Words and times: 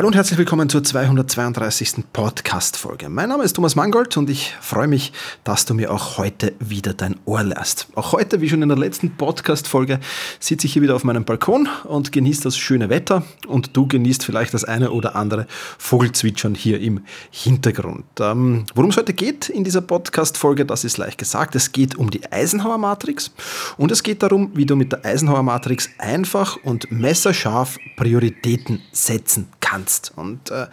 Hallo 0.00 0.08
und 0.08 0.16
herzlich 0.16 0.38
willkommen 0.38 0.70
zur 0.70 0.82
232. 0.82 2.04
Podcast-Folge. 2.10 3.10
Mein 3.10 3.28
Name 3.28 3.44
ist 3.44 3.52
Thomas 3.52 3.76
Mangold 3.76 4.16
und 4.16 4.30
ich 4.30 4.54
freue 4.58 4.86
mich, 4.86 5.12
dass 5.44 5.66
du 5.66 5.74
mir 5.74 5.92
auch 5.92 6.16
heute 6.16 6.54
wieder 6.58 6.94
dein 6.94 7.16
Ohr 7.26 7.42
lässt. 7.42 7.86
Auch 7.96 8.12
heute, 8.12 8.40
wie 8.40 8.48
schon 8.48 8.62
in 8.62 8.70
der 8.70 8.78
letzten 8.78 9.10
Podcast-Folge, 9.10 10.00
sitze 10.38 10.66
ich 10.66 10.72
hier 10.72 10.80
wieder 10.80 10.96
auf 10.96 11.04
meinem 11.04 11.26
Balkon 11.26 11.68
und 11.84 12.12
genieße 12.12 12.44
das 12.44 12.56
schöne 12.56 12.88
Wetter 12.88 13.24
und 13.46 13.76
du 13.76 13.86
genießt 13.86 14.24
vielleicht 14.24 14.54
das 14.54 14.64
eine 14.64 14.90
oder 14.90 15.16
andere 15.16 15.46
Vogelzwitschern 15.76 16.54
hier 16.54 16.80
im 16.80 17.02
Hintergrund. 17.30 18.06
Ähm, 18.20 18.64
Worum 18.74 18.88
es 18.88 18.96
heute 18.96 19.12
geht 19.12 19.50
in 19.50 19.64
dieser 19.64 19.82
Podcast-Folge, 19.82 20.64
das 20.64 20.82
ist 20.84 20.96
leicht 20.96 21.18
gesagt. 21.18 21.54
Es 21.56 21.72
geht 21.72 21.98
um 21.98 22.10
die 22.10 22.22
Eisenhower-Matrix 22.32 23.32
und 23.76 23.92
es 23.92 24.02
geht 24.02 24.22
darum, 24.22 24.50
wie 24.54 24.64
du 24.64 24.76
mit 24.76 24.92
der 24.92 25.04
Eisenhower-Matrix 25.04 25.90
einfach 25.98 26.56
und 26.64 26.90
messerscharf 26.90 27.76
Prioritäten 27.96 28.80
setzen 28.92 29.48
kannst. 29.70 30.12
Und 30.16 30.50
äh, 30.50 30.66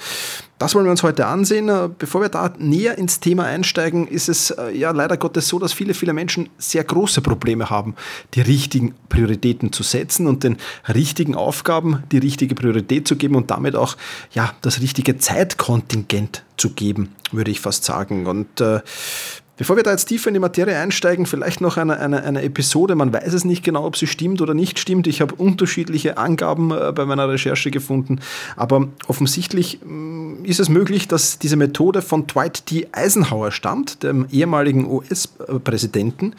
das 0.58 0.74
wollen 0.74 0.86
wir 0.86 0.92
uns 0.92 1.04
heute 1.04 1.28
ansehen. 1.28 1.70
Äh, 1.70 1.90
bevor 1.98 2.22
wir 2.22 2.30
da 2.30 2.54
näher 2.58 2.98
ins 2.98 3.20
Thema 3.20 3.46
einsteigen, 3.46 4.08
ist 4.08 4.28
es 4.28 4.52
äh, 4.52 4.72
ja 4.72 4.92
leider 4.92 5.18
Gottes 5.18 5.48
so, 5.48 5.60
dass 5.60 5.74
viele, 5.74 5.94
viele 5.94 6.14
Menschen 6.14 6.50
sehr 6.58 6.84
große 6.84 7.22
Probleme 7.22 7.70
haben, 7.70 7.96
die 8.34 8.42
richtigen 8.42 8.96
Prioritäten 9.10 9.72
zu 9.72 9.84
setzen 9.84 10.28
und 10.28 10.44
den 10.44 10.58
richtigen 10.88 11.36
Aufgaben 11.36 12.04
die 12.12 12.18
richtige 12.18 12.56
Priorität 12.56 13.08
zu 13.08 13.16
geben 13.16 13.36
und 13.36 13.52
damit 13.52 13.76
auch 13.76 13.98
ja, 14.32 14.54
das 14.62 14.82
richtige 14.82 15.18
Zeitkontingent 15.18 16.44
zu 16.58 16.72
geben, 16.72 17.14
würde 17.32 17.52
ich 17.52 17.60
fast 17.60 17.84
sagen. 17.84 18.26
Und 18.26 18.62
äh, 18.62 18.82
Bevor 19.58 19.76
wir 19.76 19.82
da 19.82 19.90
jetzt 19.90 20.06
tiefer 20.06 20.28
in 20.28 20.36
die 20.36 20.40
Materie 20.40 20.78
einsteigen, 20.78 21.26
vielleicht 21.26 21.62
noch 21.62 21.78
eine, 21.78 22.00
eine, 22.00 22.24
eine 22.24 22.44
Episode. 22.44 22.94
Man 22.94 23.12
weiß 23.12 23.34
es 23.34 23.44
nicht 23.44 23.64
genau, 23.64 23.86
ob 23.86 23.98
sie 23.98 24.06
stimmt 24.06 24.40
oder 24.40 24.54
nicht 24.54 24.78
stimmt. 24.78 25.08
Ich 25.08 25.20
habe 25.20 25.34
unterschiedliche 25.34 26.18
Angaben 26.18 26.70
äh, 26.70 26.92
bei 26.94 27.06
meiner 27.06 27.28
Recherche 27.28 27.72
gefunden. 27.72 28.20
Aber 28.56 28.88
offensichtlich 29.08 29.80
mm, 29.84 30.46
ist 30.46 30.60
es 30.60 30.70
möglich, 30.70 31.08
dass 31.08 31.40
diese 31.40 31.56
Methode 31.56 32.04
von 32.04 32.28
Dwight 32.28 32.70
D. 32.70 32.88
Eisenhower 32.92 33.50
stammt, 33.50 34.04
dem 34.04 34.28
ehemaligen 34.32 34.86
US-Präsidenten. 34.86 36.36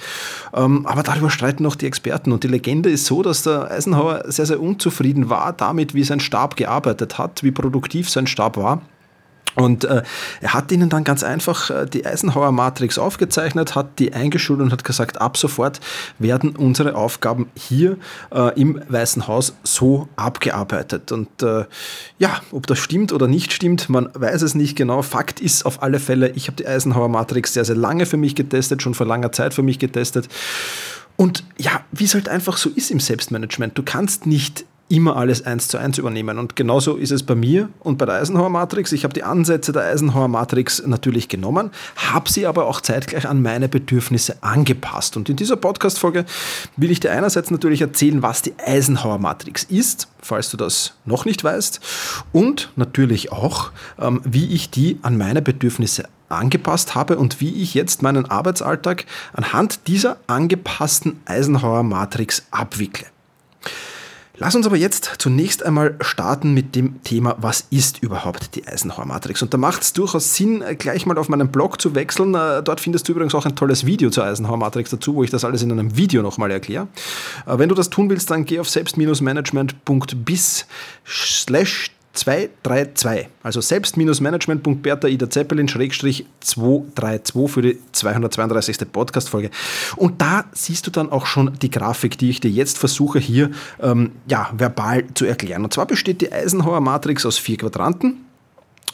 Ähm, 0.54 0.86
aber 0.86 1.02
darüber 1.02 1.30
streiten 1.30 1.64
noch 1.64 1.74
die 1.74 1.86
Experten. 1.86 2.30
Und 2.30 2.44
die 2.44 2.48
Legende 2.48 2.88
ist 2.88 3.06
so, 3.06 3.24
dass 3.24 3.42
der 3.42 3.68
Eisenhower 3.68 4.26
sehr, 4.28 4.46
sehr 4.46 4.60
unzufrieden 4.60 5.28
war 5.28 5.52
damit, 5.52 5.92
wie 5.92 6.04
sein 6.04 6.20
Stab 6.20 6.54
gearbeitet 6.54 7.18
hat, 7.18 7.42
wie 7.42 7.50
produktiv 7.50 8.08
sein 8.08 8.28
Stab 8.28 8.56
war. 8.56 8.80
Und 9.58 9.84
äh, 9.84 10.02
er 10.40 10.54
hat 10.54 10.70
ihnen 10.70 10.88
dann 10.88 11.02
ganz 11.02 11.24
einfach 11.24 11.70
äh, 11.70 11.86
die 11.86 12.06
Eisenhower 12.06 12.52
Matrix 12.52 12.96
aufgezeichnet, 12.96 13.74
hat 13.74 13.98
die 13.98 14.12
eingeschult 14.12 14.60
und 14.60 14.70
hat 14.70 14.84
gesagt, 14.84 15.20
ab 15.20 15.36
sofort 15.36 15.80
werden 16.18 16.54
unsere 16.56 16.94
Aufgaben 16.94 17.48
hier 17.56 17.96
äh, 18.32 18.58
im 18.60 18.80
Weißen 18.88 19.26
Haus 19.26 19.54
so 19.64 20.08
abgearbeitet. 20.14 21.10
Und 21.10 21.42
äh, 21.42 21.64
ja, 22.18 22.40
ob 22.52 22.68
das 22.68 22.78
stimmt 22.78 23.12
oder 23.12 23.26
nicht 23.26 23.52
stimmt, 23.52 23.88
man 23.88 24.08
weiß 24.14 24.42
es 24.42 24.54
nicht 24.54 24.76
genau. 24.76 25.02
Fakt 25.02 25.40
ist 25.40 25.66
auf 25.66 25.82
alle 25.82 25.98
Fälle, 25.98 26.30
ich 26.30 26.46
habe 26.46 26.56
die 26.56 26.66
Eisenhower 26.66 27.08
Matrix 27.08 27.52
sehr, 27.52 27.64
sehr 27.64 27.76
lange 27.76 28.06
für 28.06 28.16
mich 28.16 28.36
getestet, 28.36 28.80
schon 28.80 28.94
vor 28.94 29.06
langer 29.06 29.32
Zeit 29.32 29.54
für 29.54 29.62
mich 29.62 29.80
getestet. 29.80 30.28
Und 31.16 31.42
ja, 31.56 31.80
wie 31.90 32.04
es 32.04 32.14
halt 32.14 32.28
einfach 32.28 32.56
so 32.56 32.70
ist 32.70 32.92
im 32.92 33.00
Selbstmanagement, 33.00 33.76
du 33.76 33.82
kannst 33.82 34.24
nicht 34.24 34.64
immer 34.88 35.16
alles 35.16 35.44
eins 35.44 35.68
zu 35.68 35.78
eins 35.78 35.98
übernehmen. 35.98 36.38
Und 36.38 36.56
genauso 36.56 36.96
ist 36.96 37.10
es 37.10 37.22
bei 37.22 37.34
mir 37.34 37.68
und 37.80 37.98
bei 37.98 38.06
der 38.06 38.16
Eisenhower 38.16 38.48
Matrix. 38.48 38.92
Ich 38.92 39.04
habe 39.04 39.14
die 39.14 39.22
Ansätze 39.22 39.72
der 39.72 39.82
Eisenhower 39.82 40.28
Matrix 40.28 40.82
natürlich 40.86 41.28
genommen, 41.28 41.70
habe 41.96 42.30
sie 42.30 42.46
aber 42.46 42.66
auch 42.66 42.80
zeitgleich 42.80 43.28
an 43.28 43.42
meine 43.42 43.68
Bedürfnisse 43.68 44.42
angepasst. 44.42 45.16
Und 45.16 45.28
in 45.28 45.36
dieser 45.36 45.56
Podcast-Folge 45.56 46.24
will 46.76 46.90
ich 46.90 47.00
dir 47.00 47.12
einerseits 47.12 47.50
natürlich 47.50 47.80
erzählen, 47.80 48.22
was 48.22 48.42
die 48.42 48.54
Eisenhower 48.58 49.18
Matrix 49.18 49.64
ist, 49.64 50.08
falls 50.20 50.50
du 50.50 50.56
das 50.56 50.94
noch 51.04 51.24
nicht 51.24 51.44
weißt, 51.44 51.80
und 52.32 52.70
natürlich 52.76 53.30
auch, 53.32 53.70
ähm, 53.98 54.20
wie 54.24 54.54
ich 54.54 54.70
die 54.70 54.98
an 55.02 55.18
meine 55.18 55.42
Bedürfnisse 55.42 56.04
angepasst 56.28 56.94
habe 56.94 57.18
und 57.18 57.40
wie 57.40 57.62
ich 57.62 57.74
jetzt 57.74 58.02
meinen 58.02 58.26
Arbeitsalltag 58.26 59.06
anhand 59.32 59.86
dieser 59.86 60.18
angepassten 60.26 61.20
Eisenhower 61.24 61.82
Matrix 61.82 62.46
abwickle. 62.50 63.06
Lass 64.40 64.54
uns 64.54 64.66
aber 64.66 64.76
jetzt 64.76 65.14
zunächst 65.18 65.66
einmal 65.66 65.96
starten 66.00 66.54
mit 66.54 66.76
dem 66.76 67.02
Thema, 67.02 67.34
was 67.40 67.64
ist 67.70 68.04
überhaupt 68.04 68.54
die 68.54 68.68
Eisenhower 68.68 69.04
Matrix? 69.04 69.42
Und 69.42 69.52
da 69.52 69.58
macht 69.58 69.82
es 69.82 69.92
durchaus 69.92 70.36
Sinn, 70.36 70.62
gleich 70.78 71.06
mal 71.06 71.18
auf 71.18 71.28
meinen 71.28 71.48
Blog 71.48 71.80
zu 71.80 71.96
wechseln. 71.96 72.36
Äh, 72.36 72.62
dort 72.62 72.80
findest 72.80 73.08
du 73.08 73.12
übrigens 73.12 73.34
auch 73.34 73.46
ein 73.46 73.56
tolles 73.56 73.84
Video 73.84 74.10
zur 74.10 74.22
Eisenhower 74.24 74.56
Matrix 74.56 74.90
dazu, 74.90 75.16
wo 75.16 75.24
ich 75.24 75.30
das 75.30 75.44
alles 75.44 75.62
in 75.62 75.72
einem 75.72 75.96
Video 75.96 76.22
nochmal 76.22 76.52
erkläre. 76.52 76.86
Äh, 77.46 77.58
wenn 77.58 77.68
du 77.68 77.74
das 77.74 77.90
tun 77.90 78.08
willst, 78.10 78.30
dann 78.30 78.44
geh 78.44 78.60
auf 78.60 78.68
selbst-management.bis 78.68 80.66
slash 81.04 81.90
232, 82.14 83.28
also 83.42 83.60
selbst-management.bertha 83.60 85.08
Ida 85.08 85.30
Zeppelin 85.30 85.68
Schrägstrich 85.68 86.26
232 86.40 87.50
für 87.50 87.62
die 87.62 87.78
232. 87.92 88.90
Podcast-Folge. 88.90 89.50
Und 89.96 90.20
da 90.20 90.44
siehst 90.52 90.86
du 90.86 90.90
dann 90.90 91.12
auch 91.12 91.26
schon 91.26 91.58
die 91.60 91.70
Grafik, 91.70 92.18
die 92.18 92.30
ich 92.30 92.40
dir 92.40 92.50
jetzt 92.50 92.78
versuche 92.78 93.18
hier 93.18 93.50
ähm, 93.80 94.12
ja, 94.26 94.50
verbal 94.56 95.04
zu 95.14 95.26
erklären. 95.26 95.64
Und 95.64 95.72
zwar 95.72 95.86
besteht 95.86 96.20
die 96.20 96.32
Eisenhower 96.32 96.80
Matrix 96.80 97.24
aus 97.24 97.38
vier 97.38 97.58
Quadranten 97.58 98.24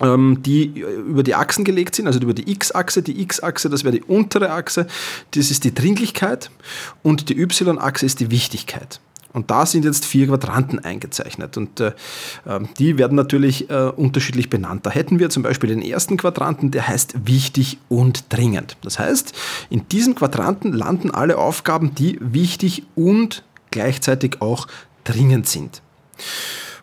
ähm, 0.01 0.39
die 0.43 0.65
über 0.81 1.23
die 1.23 1.35
Achsen 1.35 1.65
gelegt 1.65 1.95
sind, 1.95 2.07
also 2.07 2.21
über 2.21 2.35
die 2.35 2.51
X-Achse. 2.51 3.03
Die 3.03 3.21
X-Achse, 3.23 3.71
das 3.71 3.85
wäre 3.85 3.95
die 3.95 4.03
untere 4.03 4.51
Achse, 4.51 4.87
das 5.33 5.51
ist 5.51 5.65
die 5.65 5.75
Dringlichkeit 5.75 6.51
und 7.03 7.29
die 7.29 7.39
Y-Achse 7.39 8.07
ist 8.07 8.21
die 8.21 8.31
Wichtigkeit. 8.31 9.01
Und 9.35 9.51
da 9.51 9.67
sind 9.67 9.85
jetzt 9.85 10.07
vier 10.07 10.29
Quadranten 10.29 10.79
eingezeichnet 10.79 11.57
und 11.57 11.81
äh, 11.81 11.93
ähm, 12.47 12.69
die 12.79 12.97
werden 12.99 13.17
natürlich 13.17 13.69
äh, 13.69 13.91
unterschiedlich 13.95 14.49
benannt. 14.49 14.87
Da 14.87 14.91
hätten 14.91 15.19
wir 15.19 15.29
zum 15.29 15.43
Beispiel 15.43 15.69
den 15.69 15.83
ersten 15.83 16.17
Quadranten, 16.17 16.71
der 16.71 16.87
heißt 16.87 17.27
wichtig 17.27 17.79
und 17.89 18.33
dringend. 18.33 18.77
Das 18.83 19.01
heißt, 19.01 19.35
in 19.71 19.87
diesem 19.89 20.15
Quadranten 20.15 20.73
landen 20.73 21.11
alle 21.11 21.37
Aufgaben, 21.37 21.97
die 21.97 22.17
wichtig 22.21 22.85
und 22.95 23.43
gleichzeitig 23.73 24.41
auch 24.41 24.69
dringend 25.03 25.49
sind. 25.49 25.83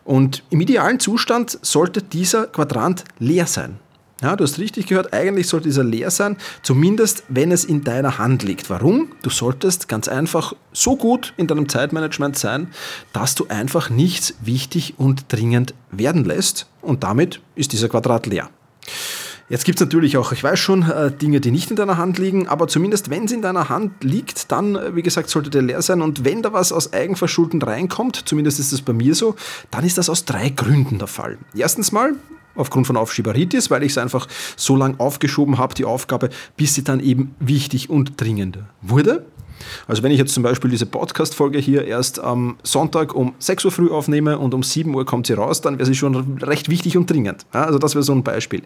Und 0.04 0.42
im 0.50 0.60
idealen 0.60 1.00
Zustand 1.00 1.58
sollte 1.62 2.02
dieser 2.02 2.48
Quadrant 2.48 3.04
leer 3.18 3.46
sein. 3.46 3.78
Ja, 4.22 4.36
du 4.36 4.44
hast 4.44 4.58
richtig 4.58 4.86
gehört, 4.86 5.12
eigentlich 5.12 5.48
sollte 5.48 5.68
dieser 5.68 5.82
leer 5.82 6.12
sein, 6.12 6.36
zumindest 6.62 7.24
wenn 7.28 7.50
es 7.50 7.64
in 7.64 7.82
deiner 7.82 8.18
Hand 8.18 8.44
liegt. 8.44 8.70
Warum? 8.70 9.08
Du 9.22 9.30
solltest 9.30 9.88
ganz 9.88 10.06
einfach 10.06 10.54
so 10.72 10.96
gut 10.96 11.34
in 11.36 11.48
deinem 11.48 11.68
Zeitmanagement 11.68 12.38
sein, 12.38 12.68
dass 13.12 13.34
du 13.34 13.48
einfach 13.48 13.90
nichts 13.90 14.34
wichtig 14.40 14.94
und 14.96 15.24
dringend 15.28 15.74
werden 15.90 16.24
lässt 16.24 16.66
und 16.82 17.02
damit 17.02 17.40
ist 17.56 17.72
dieser 17.72 17.88
Quadrat 17.88 18.26
leer. 18.26 18.48
Jetzt 19.48 19.64
gibt 19.64 19.80
es 19.80 19.84
natürlich 19.84 20.16
auch, 20.16 20.32
ich 20.32 20.42
weiß 20.42 20.58
schon, 20.58 20.82
äh, 20.82 21.10
Dinge, 21.10 21.40
die 21.40 21.50
nicht 21.50 21.70
in 21.70 21.76
deiner 21.76 21.98
Hand 21.98 22.18
liegen, 22.18 22.48
aber 22.48 22.68
zumindest 22.68 23.10
wenn 23.10 23.24
es 23.24 23.32
in 23.32 23.42
deiner 23.42 23.68
Hand 23.68 24.02
liegt, 24.02 24.50
dann, 24.50 24.76
äh, 24.76 24.96
wie 24.96 25.02
gesagt, 25.02 25.28
sollte 25.28 25.50
der 25.50 25.62
leer 25.62 25.82
sein. 25.82 26.00
Und 26.00 26.24
wenn 26.24 26.42
da 26.42 26.52
was 26.52 26.72
aus 26.72 26.92
Eigenverschulden 26.92 27.60
reinkommt, 27.60 28.22
zumindest 28.24 28.60
ist 28.60 28.72
das 28.72 28.82
bei 28.82 28.92
mir 28.92 29.14
so, 29.14 29.34
dann 29.70 29.84
ist 29.84 29.98
das 29.98 30.08
aus 30.08 30.24
drei 30.24 30.48
Gründen 30.48 30.98
der 30.98 31.08
Fall. 31.08 31.38
Erstens 31.54 31.92
mal, 31.92 32.14
aufgrund 32.54 32.86
von 32.86 32.96
Aufschieberitis, 32.96 33.70
weil 33.70 33.82
ich 33.82 33.92
es 33.92 33.98
einfach 33.98 34.28
so 34.56 34.76
lange 34.76 34.98
aufgeschoben 35.00 35.58
habe, 35.58 35.74
die 35.74 35.84
Aufgabe, 35.84 36.30
bis 36.56 36.74
sie 36.74 36.84
dann 36.84 37.00
eben 37.00 37.34
wichtig 37.40 37.90
und 37.90 38.20
dringend 38.20 38.58
wurde. 38.80 39.24
Also 39.86 40.02
wenn 40.02 40.12
ich 40.12 40.18
jetzt 40.18 40.34
zum 40.34 40.42
Beispiel 40.42 40.70
diese 40.70 40.86
Podcast-Folge 40.86 41.58
hier 41.58 41.84
erst 41.84 42.20
am 42.20 42.56
Sonntag 42.62 43.14
um 43.14 43.34
6 43.38 43.64
Uhr 43.64 43.70
früh 43.72 43.90
aufnehme 43.90 44.38
und 44.38 44.54
um 44.54 44.62
7 44.62 44.94
Uhr 44.94 45.04
kommt 45.04 45.26
sie 45.26 45.34
raus, 45.34 45.60
dann 45.60 45.78
wäre 45.78 45.86
sie 45.86 45.94
schon 45.94 46.38
recht 46.38 46.68
wichtig 46.68 46.96
und 46.96 47.10
dringend. 47.10 47.46
also 47.52 47.78
das 47.78 47.94
wäre 47.94 48.02
so 48.02 48.12
ein 48.12 48.22
Beispiel. 48.22 48.62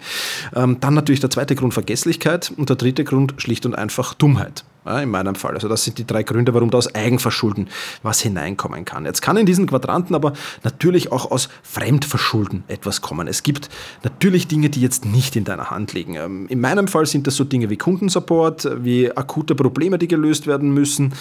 Ähm, 0.54 0.78
dann 0.80 0.94
natürlich 0.94 1.20
der 1.20 1.30
zweite 1.30 1.54
Grund 1.54 1.74
Vergesslichkeit 1.74 2.52
und 2.56 2.68
der 2.68 2.76
dritte 2.76 3.04
Grund 3.04 3.34
schlicht 3.38 3.66
und 3.66 3.74
einfach 3.74 4.14
Dummheit 4.14 4.64
in 4.86 5.10
meinem 5.10 5.34
Fall. 5.34 5.54
Also 5.54 5.68
das 5.68 5.84
sind 5.84 5.98
die 5.98 6.06
drei 6.06 6.22
Gründe, 6.22 6.54
warum 6.54 6.70
da 6.70 6.78
aus 6.78 6.94
Eigenverschulden 6.94 7.68
was 8.02 8.20
hineinkommen 8.20 8.84
kann. 8.84 9.04
Jetzt 9.04 9.22
kann 9.22 9.36
in 9.36 9.46
diesen 9.46 9.66
Quadranten 9.66 10.14
aber 10.14 10.32
natürlich 10.62 11.12
auch 11.12 11.30
aus 11.30 11.48
Fremdverschulden 11.62 12.64
etwas 12.68 13.00
kommen. 13.00 13.28
Es 13.28 13.42
gibt 13.42 13.68
natürlich 14.04 14.46
Dinge, 14.46 14.70
die 14.70 14.80
jetzt 14.80 15.04
nicht 15.04 15.36
in 15.36 15.44
deiner 15.44 15.70
Hand 15.70 15.92
liegen. 15.92 16.14
Ähm, 16.14 16.46
in 16.48 16.60
meinem 16.60 16.88
Fall 16.88 17.06
sind 17.06 17.26
das 17.26 17.36
so 17.36 17.44
Dinge 17.44 17.70
wie 17.70 17.76
Kundensupport, 17.76 18.68
wie 18.84 19.10
akute 19.16 19.54
Probleme, 19.54 19.98
die 19.98 20.08
gelöst 20.08 20.46
werden 20.46 20.72
müssen. 20.72 21.14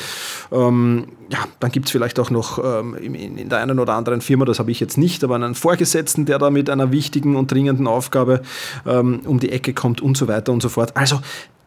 Ähm, 0.52 1.08
ja, 1.30 1.40
dann 1.60 1.72
gibt 1.72 1.88
es 1.88 1.92
vielleicht 1.92 2.20
auch 2.20 2.30
noch 2.30 2.60
ähm, 2.64 2.96
in 2.96 3.50
der 3.50 3.60
einen 3.60 3.80
oder 3.80 3.94
anderen 3.94 4.22
Firma, 4.22 4.46
das 4.46 4.60
habe 4.60 4.72
ich 4.72 4.80
jetzt 4.80 4.98
nicht, 4.98 5.24
aber 5.24 5.36
einen 5.36 5.56
Vorgesetzten, 5.56 6.26
der 6.26 6.40
da 6.40 6.50
mit 6.50 6.70
einer 6.70 6.92
wichtigen 6.92 7.36
und 7.36 7.52
dringenden 7.52 7.88
Aufgabe 7.88 8.42
um 8.86 9.40
die 9.40 9.52
Ecke 9.52 9.74
kommt 9.74 10.02
und 10.02 10.18
so 10.18 10.28
weiter 10.28 10.52
und 10.52 10.62
so 10.62 10.70
fort. 10.70 10.96
Also 10.96 11.20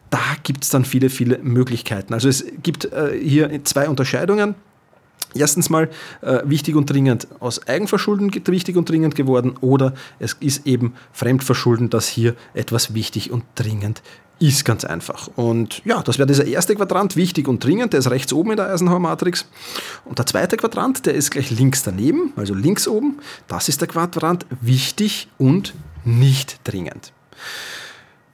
da 0.09 0.19
gibt 0.43 0.63
es 0.63 0.69
dann 0.69 0.85
viele, 0.85 1.09
viele 1.09 1.37
Möglichkeiten. 1.39 2.13
Also 2.13 2.29
es 2.29 2.45
gibt 2.63 2.85
äh, 2.85 3.17
hier 3.21 3.63
zwei 3.65 3.89
Unterscheidungen. 3.89 4.55
erstens 5.35 5.69
mal 5.69 5.89
äh, 6.21 6.39
wichtig 6.45 6.75
und 6.75 6.89
dringend 6.89 7.27
aus 7.39 7.67
Eigenverschulden 7.67 8.31
wichtig 8.47 8.75
und 8.77 8.89
dringend 8.89 9.15
geworden 9.15 9.55
oder 9.61 9.93
es 10.17 10.33
ist 10.39 10.65
eben 10.65 10.95
Fremdverschulden, 11.13 11.89
dass 11.89 12.07
hier 12.07 12.35
etwas 12.53 12.93
wichtig 12.93 13.31
und 13.31 13.43
dringend 13.55 14.01
ist 14.39 14.63
ganz 14.63 14.85
einfach. 14.85 15.29
Und 15.35 15.81
ja, 15.85 16.01
das 16.01 16.17
wäre 16.17 16.27
dieser 16.27 16.45
erste 16.45 16.75
Quadrant, 16.75 17.15
wichtig 17.15 17.47
und 17.47 17.63
dringend, 17.63 17.93
der 17.93 17.99
ist 17.99 18.09
rechts 18.09 18.31
oben 18.33 18.51
in 18.51 18.57
der 18.57 18.71
Eisenhower-Matrix. 18.71 19.45
Und 20.05 20.17
der 20.17 20.25
zweite 20.25 20.57
Quadrant, 20.57 21.05
der 21.05 21.13
ist 21.13 21.31
gleich 21.31 21.51
links 21.51 21.83
daneben, 21.83 22.33
also 22.35 22.53
links 22.53 22.87
oben, 22.87 23.19
das 23.47 23.69
ist 23.69 23.81
der 23.81 23.89
Quadrant 23.89 24.45
wichtig 24.61 25.27
und 25.37 25.73
nicht 26.05 26.61
dringend. 26.63 27.11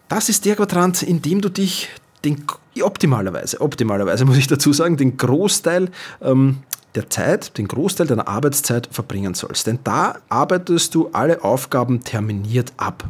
Das 0.08 0.30
ist 0.30 0.46
der 0.46 0.56
Quadrant, 0.56 1.02
in 1.02 1.22
dem 1.22 1.42
du 1.42 1.50
dich 1.50 1.90
den, 2.24 2.46
optimalerweise, 2.82 3.62
optimalerweise 3.62 4.26
muss 4.26 4.38
ich 4.38 4.48
dazu 4.48 4.74
sagen, 4.74 4.98
den 4.98 5.18
Großteil 5.18 5.90
ähm, 6.22 6.58
der 6.96 7.10
Zeit, 7.10 7.58
den 7.58 7.68
Großteil 7.68 8.08
deiner 8.08 8.28
Arbeitszeit 8.28 8.88
verbringen 8.92 9.34
sollst. 9.34 9.68
Denn 9.68 9.80
da 9.84 10.18
arbeitest 10.30 10.96
du 10.96 11.10
alle 11.12 11.44
Aufgaben 11.44 12.04
terminiert 12.04 12.72
ab. 12.78 13.04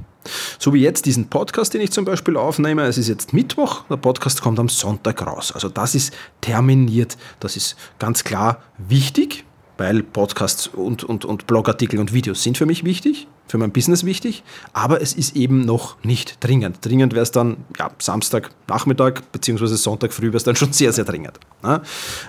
So 0.58 0.74
wie 0.74 0.82
jetzt 0.82 1.06
diesen 1.06 1.28
Podcast, 1.28 1.74
den 1.74 1.82
ich 1.82 1.92
zum 1.92 2.06
Beispiel 2.06 2.36
aufnehme. 2.36 2.84
Es 2.84 2.98
ist 2.98 3.10
jetzt 3.10 3.34
Mittwoch, 3.34 3.84
der 3.90 3.98
Podcast 3.98 4.42
kommt 4.42 4.60
am 4.60 4.70
Sonntag 4.70 5.26
raus. 5.26 5.52
Also 5.52 5.70
das 5.70 5.94
ist 5.94 6.14
terminiert. 6.42 7.18
Das 7.40 7.56
ist 7.56 7.76
ganz 8.00 8.24
klar 8.24 8.64
wichtig, 8.78 9.46
weil 9.78 10.04
Podcasts 10.04 10.68
und, 10.68 11.04
und, 11.04 11.26
und 11.26 11.48
Blogartikel 11.48 12.00
und 12.00 12.14
Videos 12.14 12.44
sind 12.44 12.58
für 12.58 12.66
mich 12.66 12.84
wichtig, 12.84 13.28
für 13.48 13.58
mein 13.58 13.72
Business 13.72 14.04
wichtig, 14.04 14.44
aber 14.74 15.02
es 15.02 15.14
ist 15.14 15.36
eben 15.36 15.62
noch 15.62 15.98
nicht 16.04 16.44
dringend. 16.44 16.78
Dringend 16.82 17.14
wäre 17.14 17.24
es 17.24 17.32
dann 17.32 17.58
ja, 17.78 17.92
Samstag 18.00 18.52
Nachmittag 18.68 19.32
bzw. 19.32 19.68
Sonntag 19.68 20.14
früh 20.14 20.28
wäre 20.28 20.38
es 20.38 20.44
dann 20.44 20.56
schon 20.56 20.74
sehr, 20.74 20.94
sehr 20.94 21.06
dringend. 21.06 21.40
Ne? 21.64 21.82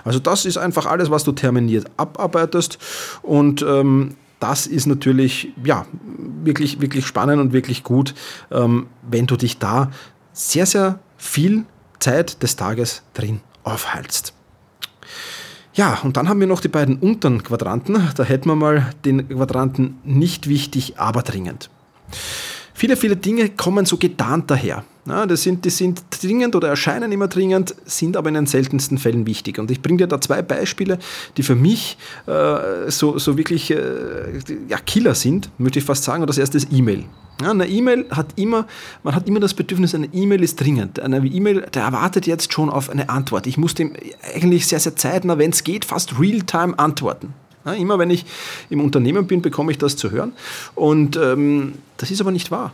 Also 0.03 0.19
das 0.19 0.45
ist 0.45 0.57
einfach 0.57 0.85
alles, 0.85 1.09
was 1.09 1.23
du 1.23 1.31
terminiert 1.31 1.87
abarbeitest 1.97 2.77
und 3.21 3.61
ähm, 3.61 4.15
das 4.39 4.67
ist 4.67 4.85
natürlich 4.85 5.49
ja, 5.63 5.85
wirklich, 6.43 6.79
wirklich 6.79 7.05
spannend 7.05 7.41
und 7.41 7.53
wirklich 7.53 7.83
gut, 7.83 8.13
ähm, 8.51 8.87
wenn 9.01 9.25
du 9.25 9.35
dich 9.35 9.57
da 9.57 9.91
sehr, 10.33 10.65
sehr 10.65 10.99
viel 11.17 11.65
Zeit 11.99 12.43
des 12.43 12.55
Tages 12.55 13.01
drin 13.13 13.41
aufhaltst. 13.63 14.33
Ja, 15.77 15.99
und 16.03 16.17
dann 16.17 16.27
haben 16.27 16.39
wir 16.39 16.47
noch 16.47 16.59
die 16.59 16.69
beiden 16.69 16.97
unteren 16.97 17.43
Quadranten. 17.43 18.09
Da 18.15 18.23
hätten 18.23 18.49
wir 18.49 18.55
mal 18.55 18.89
den 19.05 19.29
Quadranten 19.29 19.99
nicht 20.03 20.49
wichtig, 20.49 20.97
aber 20.97 21.21
dringend. 21.21 21.69
Viele, 22.77 22.95
viele 22.95 23.15
Dinge 23.15 23.49
kommen 23.49 23.87
so 23.87 23.97
getarnt 23.97 24.51
daher. 24.51 24.83
Ja, 25.07 25.25
das 25.25 25.41
sind, 25.41 25.65
die 25.65 25.71
sind 25.71 26.03
dringend 26.11 26.55
oder 26.55 26.67
erscheinen 26.67 27.11
immer 27.11 27.27
dringend, 27.27 27.73
sind 27.85 28.15
aber 28.15 28.29
in 28.29 28.35
den 28.35 28.45
seltensten 28.45 28.99
Fällen 28.99 29.25
wichtig. 29.25 29.57
Und 29.57 29.71
ich 29.71 29.81
bringe 29.81 29.97
dir 29.97 30.05
da 30.05 30.21
zwei 30.21 30.43
Beispiele, 30.43 30.99
die 31.37 31.41
für 31.41 31.55
mich 31.55 31.97
äh, 32.27 32.91
so, 32.91 33.17
so 33.17 33.35
wirklich 33.35 33.71
äh, 33.71 33.77
ja, 34.69 34.77
Killer 34.77 35.15
sind, 35.15 35.49
möchte 35.57 35.79
ich 35.79 35.85
fast 35.85 36.03
sagen. 36.03 36.21
Und 36.21 36.27
das 36.27 36.37
erste 36.37 36.57
ist 36.57 36.67
E-Mail. 36.71 37.05
Ja, 37.41 37.49
eine 37.49 37.67
E-Mail 37.67 38.05
hat 38.11 38.27
immer, 38.35 38.67
man 39.01 39.15
hat 39.15 39.27
immer 39.27 39.39
das 39.39 39.55
Bedürfnis, 39.55 39.95
eine 39.95 40.09
E-Mail 40.13 40.43
ist 40.43 40.61
dringend. 40.61 40.99
Eine 40.99 41.25
E-Mail, 41.25 41.61
der 41.73 41.81
erwartet 41.81 42.27
jetzt 42.27 42.53
schon 42.53 42.69
auf 42.69 42.91
eine 42.91 43.09
Antwort. 43.09 43.47
Ich 43.47 43.57
muss 43.57 43.73
dem 43.73 43.93
eigentlich 44.35 44.67
sehr, 44.67 44.79
sehr 44.79 44.95
zeitnah, 44.95 45.39
wenn 45.39 45.49
es 45.49 45.63
geht, 45.63 45.83
fast 45.83 46.19
real-time 46.19 46.77
antworten. 46.77 47.33
Immer 47.73 47.99
wenn 47.99 48.09
ich 48.09 48.25
im 48.69 48.81
Unternehmen 48.81 49.27
bin, 49.27 49.41
bekomme 49.41 49.71
ich 49.71 49.77
das 49.77 49.95
zu 49.95 50.11
hören. 50.11 50.33
Und 50.75 51.17
ähm, 51.17 51.73
das 51.97 52.11
ist 52.11 52.21
aber 52.21 52.31
nicht 52.31 52.51
wahr. 52.51 52.73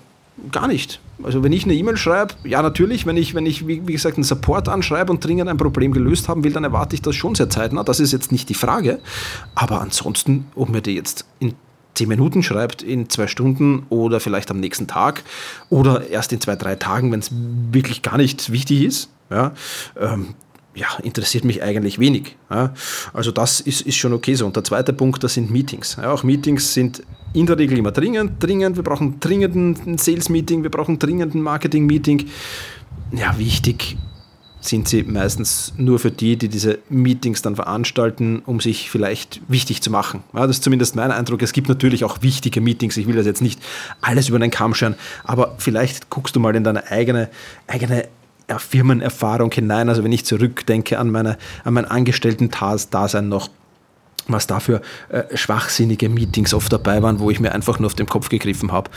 Gar 0.52 0.68
nicht. 0.68 1.00
Also 1.22 1.44
wenn 1.44 1.52
ich 1.52 1.64
eine 1.66 1.76
E-Mail 1.76 1.96
schreibe, 1.96 2.34
ja 2.44 2.64
natürlich, 2.64 3.06
wenn 3.06 3.18
ich, 3.18 3.36
wenn 3.36 3.46
ich 3.46 3.68
wie, 3.68 3.88
wie, 3.88 3.94
gesagt 3.94 4.18
einen 4.18 4.24
Support 4.24 4.68
anschreibe 4.68 5.12
und 5.12 5.24
dringend 5.24 5.48
ein 5.48 5.58
Problem 5.58 5.92
gelöst 5.92 6.28
haben 6.28 6.44
will, 6.44 6.52
dann 6.52 6.64
erwarte 6.64 6.96
ich 6.96 7.04
das 7.04 7.16
schon 7.16 7.36
sehr 7.36 7.50
zeitnah. 7.50 7.84
Das 7.84 8.00
ist 8.00 8.12
jetzt 8.12 8.32
nicht 8.32 8.50
die 8.50 8.56
Frage. 8.56 9.00
Aber 9.54 9.80
ansonsten, 9.80 10.48
ob 10.56 10.70
mir 10.70 10.82
die 10.82 10.96
jetzt 10.96 11.26
in 11.40 11.54
zehn 11.94 12.08
Minuten 12.08 12.42
schreibt, 12.42 12.82
in 12.82 13.10
zwei 13.10 13.28
Stunden 13.28 13.86
oder 13.90 14.20
vielleicht 14.20 14.50
am 14.50 14.60
nächsten 14.60 14.88
Tag 14.88 15.24
oder 15.70 16.10
erst 16.10 16.34
in 16.34 16.42
zwei, 16.42 16.56
drei 16.56 16.76
Tagen, 16.76 17.12
wenn 17.12 17.20
es 17.20 17.30
wirklich 17.72 18.02
gar 18.02 18.18
nicht 18.18 18.52
wichtig 18.52 18.82
ist, 18.82 19.10
ja, 19.30 19.54
ähm, 20.00 20.34
ja, 20.76 20.88
interessiert 21.04 21.46
mich 21.46 21.62
eigentlich 21.62 22.00
wenig. 22.00 22.36
Ja. 22.50 22.74
Also 23.14 23.32
das 23.32 23.60
ist, 23.60 23.82
ist 23.82 23.96
schon 23.96 24.14
okay 24.14 24.34
so. 24.36 24.46
Und 24.46 24.56
der 24.56 24.64
zweite 24.64 24.94
Punkt, 24.94 25.24
das 25.24 25.36
sind 25.36 25.52
Meetings. 25.52 25.98
Ja, 26.02 26.12
auch 26.12 26.24
Meetings 26.24 26.74
sind 26.74 27.04
in 27.34 27.46
der 27.46 27.58
Regel 27.58 27.78
immer 27.78 27.92
dringend, 27.92 28.44
dringend. 28.44 28.76
Wir 28.76 28.84
brauchen 28.84 29.20
dringend 29.20 29.86
ein 29.86 29.98
Sales-Meeting, 29.98 30.64
wir 30.64 30.72
brauchen 30.72 31.00
dringend 31.00 31.36
ein 31.36 31.42
Marketing-Meeting. 31.42 32.28
Ja, 33.12 33.38
wichtig 33.38 33.98
sind 34.66 34.88
sie 34.88 35.04
meistens 35.04 35.74
nur 35.78 36.00
für 36.00 36.10
die, 36.10 36.38
die 36.38 36.48
diese 36.48 36.80
Meetings 36.90 37.42
dann 37.42 37.56
veranstalten, 37.56 38.42
um 38.46 38.60
sich 38.62 38.90
vielleicht 38.90 39.42
wichtig 39.48 39.82
zu 39.82 39.92
machen. 39.92 40.24
Ja, 40.34 40.48
das 40.48 40.58
ist 40.58 40.64
zumindest 40.64 40.96
mein 40.96 41.12
Eindruck. 41.12 41.42
Es 41.42 41.54
gibt 41.54 41.68
natürlich 41.68 42.06
auch 42.06 42.22
wichtige 42.22 42.62
Meetings. 42.62 42.98
Ich 42.98 43.08
will 43.08 43.16
das 43.16 43.26
jetzt 43.26 43.42
nicht 43.42 43.62
alles 44.02 44.30
über 44.30 44.40
den 44.40 44.52
Kamm 44.52 44.74
scheren, 44.74 44.96
aber 45.24 45.56
vielleicht 45.58 46.10
guckst 46.10 46.36
du 46.36 46.40
mal 46.40 46.56
in 46.56 46.64
deine 46.64 46.90
eigene, 46.90 47.30
eigene 47.68 48.08
Firmenerfahrung 48.58 49.52
hinein. 49.52 49.90
Also 49.90 50.04
wenn 50.04 50.12
ich 50.12 50.26
zurückdenke 50.26 51.00
an, 51.00 51.12
meine, 51.12 51.38
an 51.64 51.74
mein 51.74 51.86
Angestellten-Dasein 51.86 53.30
noch, 53.30 53.50
was 54.28 54.48
da 54.48 54.60
für 54.60 54.82
äh, 55.10 55.36
schwachsinnige 55.36 56.10
Meetings 56.10 56.54
oft 56.54 56.72
dabei 56.72 57.02
waren, 57.02 57.20
wo 57.20 57.30
ich 57.30 57.40
mir 57.40 57.52
einfach 57.52 57.80
nur 57.80 57.88
auf 57.88 57.94
den 57.94 58.08
Kopf 58.08 58.30
gegriffen 58.30 58.72
habe. 58.72 58.90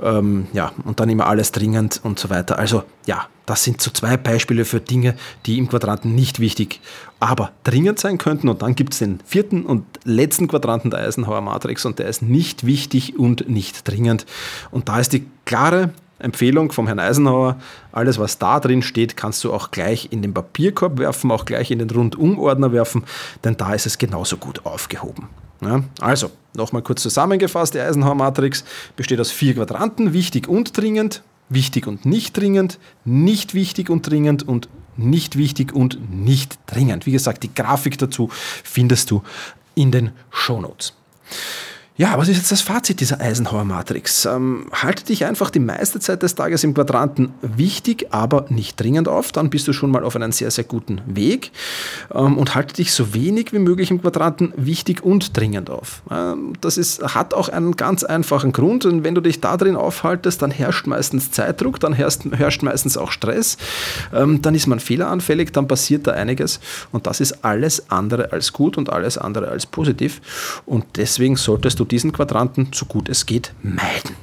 Ähm, 0.00 0.46
ja, 0.52 0.72
und 0.84 1.00
dann 1.00 1.08
immer 1.08 1.26
alles 1.26 1.52
dringend 1.52 2.00
und 2.02 2.18
so 2.18 2.30
weiter. 2.30 2.58
Also 2.58 2.84
ja, 3.06 3.26
das 3.46 3.64
sind 3.64 3.80
so 3.80 3.90
zwei 3.90 4.16
Beispiele 4.16 4.64
für 4.64 4.80
Dinge, 4.80 5.14
die 5.46 5.58
im 5.58 5.68
Quadranten 5.68 6.14
nicht 6.14 6.38
wichtig, 6.38 6.80
aber 7.18 7.52
dringend 7.64 7.98
sein 7.98 8.18
könnten. 8.18 8.48
Und 8.48 8.62
dann 8.62 8.74
gibt 8.74 8.92
es 8.92 9.00
den 9.00 9.20
vierten 9.24 9.64
und 9.64 9.84
letzten 10.04 10.48
Quadranten 10.48 10.90
der 10.90 11.00
Eisenhower 11.00 11.40
Matrix 11.40 11.84
und 11.84 11.98
der 11.98 12.06
ist 12.08 12.22
nicht 12.22 12.66
wichtig 12.66 13.18
und 13.18 13.48
nicht 13.48 13.88
dringend. 13.88 14.26
Und 14.70 14.88
da 14.88 15.00
ist 15.00 15.12
die 15.12 15.26
klare 15.44 15.90
Empfehlung 16.18 16.72
vom 16.72 16.86
Herrn 16.86 16.98
Eisenhower, 16.98 17.56
alles 17.92 18.18
was 18.18 18.38
da 18.38 18.60
drin 18.60 18.82
steht, 18.82 19.16
kannst 19.16 19.44
du 19.44 19.52
auch 19.52 19.70
gleich 19.70 20.08
in 20.10 20.22
den 20.22 20.34
Papierkorb 20.34 20.98
werfen, 20.98 21.30
auch 21.30 21.44
gleich 21.44 21.70
in 21.70 21.78
den 21.78 21.90
Rundumordner 21.90 22.72
werfen, 22.72 23.04
denn 23.44 23.56
da 23.56 23.74
ist 23.74 23.86
es 23.86 23.98
genauso 23.98 24.36
gut 24.36 24.66
aufgehoben. 24.66 25.28
Ja, 25.60 25.82
also, 26.00 26.30
nochmal 26.54 26.82
kurz 26.82 27.02
zusammengefasst, 27.02 27.74
die 27.74 27.80
Eisenhower-Matrix 27.80 28.64
besteht 28.96 29.20
aus 29.20 29.30
vier 29.30 29.54
Quadranten, 29.54 30.12
wichtig 30.12 30.48
und 30.48 30.76
dringend, 30.76 31.22
wichtig 31.48 31.86
und 31.86 32.04
nicht 32.04 32.36
dringend, 32.36 32.78
nicht 33.04 33.54
wichtig 33.54 33.90
und 33.90 34.08
dringend 34.08 34.46
und 34.46 34.68
nicht 34.96 35.36
wichtig 35.36 35.74
und 35.74 35.98
nicht 36.12 36.58
dringend. 36.66 37.06
Wie 37.06 37.12
gesagt, 37.12 37.42
die 37.42 37.54
Grafik 37.54 37.98
dazu 37.98 38.28
findest 38.32 39.10
du 39.10 39.22
in 39.74 39.90
den 39.90 40.10
Shownotes. 40.30 40.94
Ja, 42.00 42.16
was 42.16 42.28
ist 42.28 42.36
jetzt 42.36 42.52
das 42.52 42.60
Fazit 42.60 43.00
dieser 43.00 43.20
Eisenhower-Matrix? 43.20 44.26
Ähm, 44.26 44.66
halte 44.70 45.02
dich 45.02 45.24
einfach 45.24 45.50
die 45.50 45.58
meiste 45.58 45.98
Zeit 45.98 46.22
des 46.22 46.36
Tages 46.36 46.62
im 46.62 46.72
Quadranten 46.72 47.30
wichtig, 47.42 48.06
aber 48.12 48.46
nicht 48.50 48.78
dringend 48.78 49.08
auf. 49.08 49.32
Dann 49.32 49.50
bist 49.50 49.66
du 49.66 49.72
schon 49.72 49.90
mal 49.90 50.04
auf 50.04 50.14
einem 50.14 50.30
sehr, 50.30 50.52
sehr 50.52 50.62
guten 50.62 51.00
Weg. 51.06 51.50
Ähm, 52.14 52.38
und 52.38 52.54
halte 52.54 52.74
dich 52.74 52.92
so 52.92 53.14
wenig 53.14 53.52
wie 53.52 53.58
möglich 53.58 53.90
im 53.90 54.00
Quadranten 54.00 54.52
wichtig 54.54 55.02
und 55.02 55.36
dringend 55.36 55.70
auf. 55.70 56.02
Ähm, 56.08 56.52
das 56.60 56.78
ist, 56.78 57.02
hat 57.02 57.34
auch 57.34 57.48
einen 57.48 57.74
ganz 57.74 58.04
einfachen 58.04 58.52
Grund. 58.52 58.86
Und 58.86 59.02
wenn 59.02 59.16
du 59.16 59.20
dich 59.20 59.40
da 59.40 59.56
drin 59.56 59.74
aufhaltest, 59.74 60.40
dann 60.40 60.52
herrscht 60.52 60.86
meistens 60.86 61.32
Zeitdruck, 61.32 61.80
dann 61.80 61.94
herrscht, 61.94 62.20
herrscht 62.30 62.62
meistens 62.62 62.96
auch 62.96 63.10
Stress. 63.10 63.56
Ähm, 64.14 64.40
dann 64.40 64.54
ist 64.54 64.68
man 64.68 64.78
fehleranfällig, 64.78 65.50
dann 65.50 65.66
passiert 65.66 66.06
da 66.06 66.12
einiges. 66.12 66.60
Und 66.92 67.08
das 67.08 67.18
ist 67.18 67.44
alles 67.44 67.90
andere 67.90 68.30
als 68.30 68.52
gut 68.52 68.78
und 68.78 68.88
alles 68.88 69.18
andere 69.18 69.48
als 69.48 69.66
positiv. 69.66 70.20
Und 70.64 70.84
deswegen 70.94 71.34
solltest 71.34 71.80
du 71.80 71.87
diesen 71.88 72.12
Quadranten 72.12 72.68
so 72.72 72.86
gut 72.86 73.08
es 73.08 73.26
geht 73.26 73.52
meiden. 73.62 74.16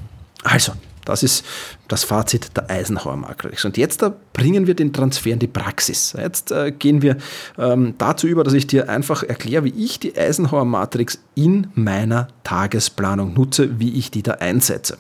Also, 0.44 0.74
das 1.06 1.24
ist 1.24 1.46
das 1.88 2.04
Fazit 2.04 2.58
der 2.58 2.70
Eisenhower 2.70 3.16
Matrix. 3.16 3.64
Und 3.64 3.78
jetzt 3.78 4.02
da 4.02 4.14
bringen 4.34 4.68
wir 4.68 4.74
den 4.74 4.92
Transfer 4.92 5.32
in 5.32 5.40
die 5.40 5.48
Praxis. 5.48 6.16
Jetzt 6.18 6.52
äh, 6.52 6.72
gehen 6.72 7.02
wir 7.02 7.18
ähm, 7.58 7.94
dazu 7.98 8.28
über, 8.28 8.44
dass 8.44 8.54
ich 8.54 8.68
dir 8.68 8.90
einfach 8.90 9.24
erkläre, 9.24 9.64
wie 9.64 9.86
ich 9.86 10.00
die 10.00 10.18
Eisenhower 10.18 10.66
Matrix 10.66 11.20
in 11.36 11.68
meiner 11.76 12.28
Tagesplanung 12.44 13.34
nutze, 13.34 13.80
wie 13.80 13.94
ich 13.94 14.12
die 14.12 14.24
da 14.24 14.34
einsetze. 14.34 14.98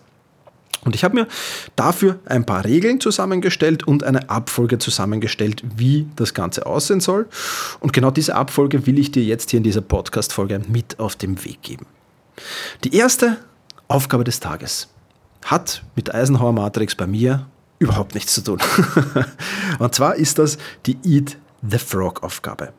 Und 0.86 0.94
ich 0.94 1.04
habe 1.04 1.16
mir 1.16 1.28
dafür 1.76 2.20
ein 2.26 2.46
paar 2.46 2.64
Regeln 2.64 3.02
zusammengestellt 3.02 3.88
und 3.88 4.04
eine 4.04 4.30
Abfolge 4.30 4.78
zusammengestellt, 4.78 5.64
wie 5.76 6.08
das 6.16 6.36
Ganze 6.36 6.68
aussehen 6.68 7.00
soll. 7.00 7.26
Und 7.80 7.92
genau 7.92 8.12
diese 8.12 8.36
Abfolge 8.36 8.86
will 8.86 9.00
ich 9.00 9.12
dir 9.12 9.24
jetzt 9.24 9.50
hier 9.50 9.58
in 9.58 9.64
dieser 9.64 9.82
Podcast-Folge 9.82 10.62
mit 10.68 11.00
auf 11.00 11.16
den 11.16 11.44
Weg 11.44 11.64
geben. 11.64 11.88
Die 12.84 12.96
erste 12.96 13.38
Aufgabe 13.88 14.24
des 14.24 14.40
Tages 14.40 14.90
hat 15.44 15.84
mit 15.96 16.14
Eisenhower 16.14 16.54
Matrix 16.54 16.96
bei 16.96 17.08
mir 17.08 17.48
überhaupt 17.80 18.16
nichts 18.16 18.34
zu 18.34 18.42
tun. 18.42 18.60
Und 19.80 19.96
zwar 19.96 20.16
ist 20.16 20.40
das 20.40 20.58
die 20.86 20.98
Eat 21.04 21.38
the 21.62 21.78
Frog 21.78 22.24
Aufgabe. 22.24 22.74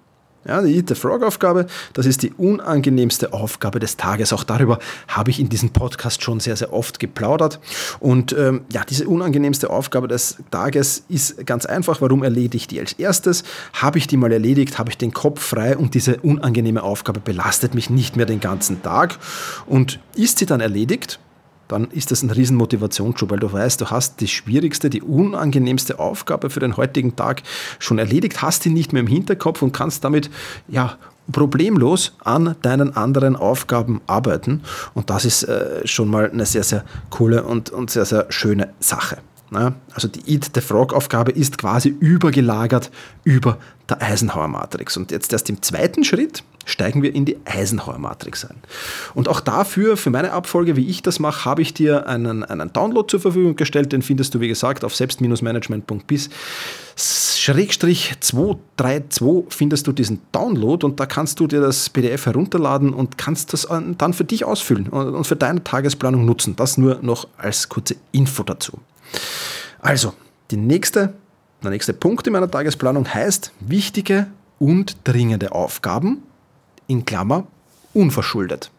Ja, 0.47 0.63
die 0.63 0.77
Eat 0.77 0.89
the 0.89 0.95
Frog-Aufgabe, 0.95 1.67
das 1.93 2.07
ist 2.07 2.23
die 2.23 2.33
unangenehmste 2.33 3.33
Aufgabe 3.33 3.81
des 3.81 3.97
Tages. 3.97 4.33
Auch 4.33 4.45
darüber 4.45 4.79
habe 5.09 5.31
ich 5.31 5.41
in 5.41 5.49
diesem 5.49 5.71
Podcast 5.71 6.23
schon 6.23 6.39
sehr, 6.39 6.57
sehr 6.57 6.73
oft 6.73 7.01
geplaudert. 7.01 7.59
Und 7.99 8.33
ähm, 8.33 8.63
ja, 8.73 8.85
diese 8.85 9.09
unangenehmste 9.09 9.71
Aufgabe 9.71 10.07
des 10.07 10.37
Tages 10.51 11.05
ist 11.09 11.45
ganz 11.47 11.67
einfach. 11.67 12.01
Warum 12.01 12.23
erledige 12.23 12.57
ich 12.57 12.69
die 12.69 12.79
als 12.79 12.93
erstes? 12.93 13.43
Habe 13.73 13.99
ich 13.99 14.07
die 14.07 14.17
mal 14.17 14.31
erledigt, 14.31 14.79
habe 14.79 14.91
ich 14.91 14.99
den 14.99 15.13
Kopf 15.13 15.43
frei 15.43 15.77
und 15.77 15.95
diese 15.95 16.19
unangenehme 16.19 16.83
Aufgabe 16.83 17.19
belastet 17.19 17.75
mich 17.75 17.91
nicht 17.91 18.17
mehr 18.17 18.27
den 18.27 18.41
ganzen 18.41 18.83
Tag. 18.83 19.19
Und 19.67 19.99
ist 20.15 20.39
sie 20.39 20.47
dann 20.47 20.61
erledigt, 20.61 21.19
dann 21.69 21.91
ist 21.91 22.11
das 22.11 22.23
ein 22.23 22.31
riesen 22.31 22.57
Motivationsschub, 22.57 23.31
weil 23.31 23.39
du 23.39 23.53
weißt, 23.53 23.81
du 23.81 23.87
hast 23.87 24.21
die 24.21 24.29
schwierigste, 24.29 24.91
die 24.91 25.03
unangenehmste 25.03 25.99
Aufgabe 25.99 26.51
für 26.51 26.61
den 26.61 26.77
heutigen 26.77 27.17
Tag 27.17 27.43
schon 27.79 27.99
erledigt, 27.99 28.43
hast 28.43 28.65
die 28.65 28.71
nicht 28.71 28.93
mehr 28.93 29.01
im 29.01 29.07
Hinterkopf 29.07 29.63
und 29.63 29.73
kannst 29.73 30.05
damit 30.05 30.31
ja 30.69 30.97
problemlos 31.33 32.13
an 32.23 32.57
deinen 32.63 32.97
anderen 32.97 33.37
Aufgaben 33.37 34.01
arbeiten. 34.07 34.63
Und 34.95 35.11
das 35.11 35.25
ist 35.25 35.43
äh, 35.45 35.87
schon 35.87 36.09
mal 36.09 36.31
eine 36.31 36.47
sehr, 36.47 36.63
sehr 36.63 36.85
coole 37.11 37.43
und, 37.43 37.71
und 37.71 37.91
sehr, 37.91 38.05
sehr 38.05 38.27
schöne 38.29 38.71
Sache. 38.81 39.19
Ja, 39.53 39.75
also 39.93 40.09
die 40.09 40.33
Eat 40.33 40.51
the 40.55 40.61
Frog 40.61 40.93
Aufgabe 40.93 41.31
ist 41.31 41.57
quasi 41.59 41.89
übergelagert 42.01 42.91
über 43.23 43.59
der 43.89 44.03
Eisenhower 44.03 44.49
Matrix. 44.49 44.97
Und 44.97 45.13
jetzt 45.13 45.33
erst 45.33 45.49
im 45.49 45.63
zweiten 45.63 46.03
Schritt 46.03 46.43
steigen 46.65 47.03
wir 47.03 47.15
in 47.15 47.25
die 47.25 47.37
Eisenhower 47.45 47.99
Matrix 47.99 48.45
ein. 48.45 48.57
Und 49.15 49.29
auch 49.29 49.39
dafür, 49.39 49.97
für 49.97 50.11
meine 50.11 50.33
Abfolge, 50.33 50.75
wie 50.75 50.89
ich 50.89 51.01
das 51.01 51.21
mache, 51.21 51.45
habe 51.45 51.63
ich 51.63 51.75
dir 51.75 52.09
einen, 52.09 52.43
einen 52.43 52.73
Download 52.73 53.09
zur 53.09 53.21
Verfügung 53.21 53.55
gestellt. 53.55 53.93
Den 53.93 54.03
findest 54.03 54.35
du, 54.35 54.41
wie 54.41 54.49
gesagt, 54.49 54.85
auf 54.85 54.97
selbst-management.bis. 54.97 56.29
Schrägstrich 56.97 58.15
232 58.19 59.55
findest 59.55 59.87
du 59.87 59.93
diesen 59.93 60.23
Download 60.33 60.85
und 60.85 60.99
da 60.99 61.07
kannst 61.07 61.39
du 61.39 61.47
dir 61.47 61.61
das 61.61 61.89
PDF 61.89 62.27
herunterladen 62.27 62.93
und 62.93 63.17
kannst 63.17 63.53
das 63.53 63.69
dann 63.99 64.13
für 64.13 64.25
dich 64.25 64.45
ausfüllen 64.45 64.89
und 64.89 65.25
für 65.25 65.37
deine 65.37 65.63
Tagesplanung 65.63 66.25
nutzen. 66.25 66.57
Das 66.57 66.79
nur 66.79 66.99
noch 67.03 67.29
als 67.37 67.69
kurze 67.69 67.95
Info 68.11 68.43
dazu. 68.43 68.81
Also, 69.81 70.15
die 70.51 70.57
nächste, 70.57 71.15
der 71.63 71.71
nächste 71.71 71.93
Punkt 71.93 72.27
in 72.27 72.33
meiner 72.33 72.51
Tagesplanung 72.51 73.13
heißt 73.13 73.53
wichtige 73.61 74.27
und 74.59 74.97
dringende 75.05 75.53
Aufgaben 75.53 76.23
in 76.87 77.05
Klammer 77.05 77.47
unverschuldet. 77.93 78.71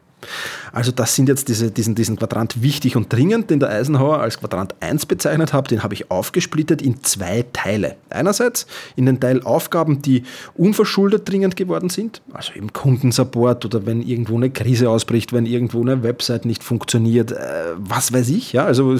Also 0.71 0.91
das 0.91 1.15
sind 1.15 1.29
jetzt 1.29 1.47
diese, 1.47 1.71
diesen, 1.71 1.95
diesen 1.95 2.17
Quadrant 2.17 2.61
wichtig 2.61 2.95
und 2.95 3.11
dringend, 3.11 3.49
den 3.49 3.59
der 3.59 3.69
Eisenhower 3.69 4.19
als 4.19 4.39
Quadrant 4.39 4.75
1 4.79 5.05
bezeichnet 5.05 5.53
hat, 5.53 5.71
den 5.71 5.83
habe 5.83 5.93
ich 5.93 6.09
aufgesplittet 6.11 6.81
in 6.81 7.03
zwei 7.03 7.45
Teile. 7.53 7.95
Einerseits 8.09 8.67
in 8.95 9.05
den 9.05 9.19
Teil 9.19 9.43
Aufgaben, 9.43 10.01
die 10.01 10.23
unverschuldet 10.55 11.29
dringend 11.29 11.55
geworden 11.55 11.89
sind, 11.89 12.21
also 12.33 12.53
im 12.53 12.73
Kundensupport 12.73 13.65
oder 13.65 13.85
wenn 13.85 14.01
irgendwo 14.01 14.35
eine 14.35 14.49
Krise 14.49 14.89
ausbricht, 14.89 15.33
wenn 15.33 15.45
irgendwo 15.45 15.81
eine 15.81 16.03
Website 16.03 16.45
nicht 16.45 16.63
funktioniert, 16.63 17.31
äh, 17.31 17.73
was 17.77 18.11
weiß 18.11 18.29
ich, 18.29 18.53
ja, 18.53 18.65
also 18.65 18.97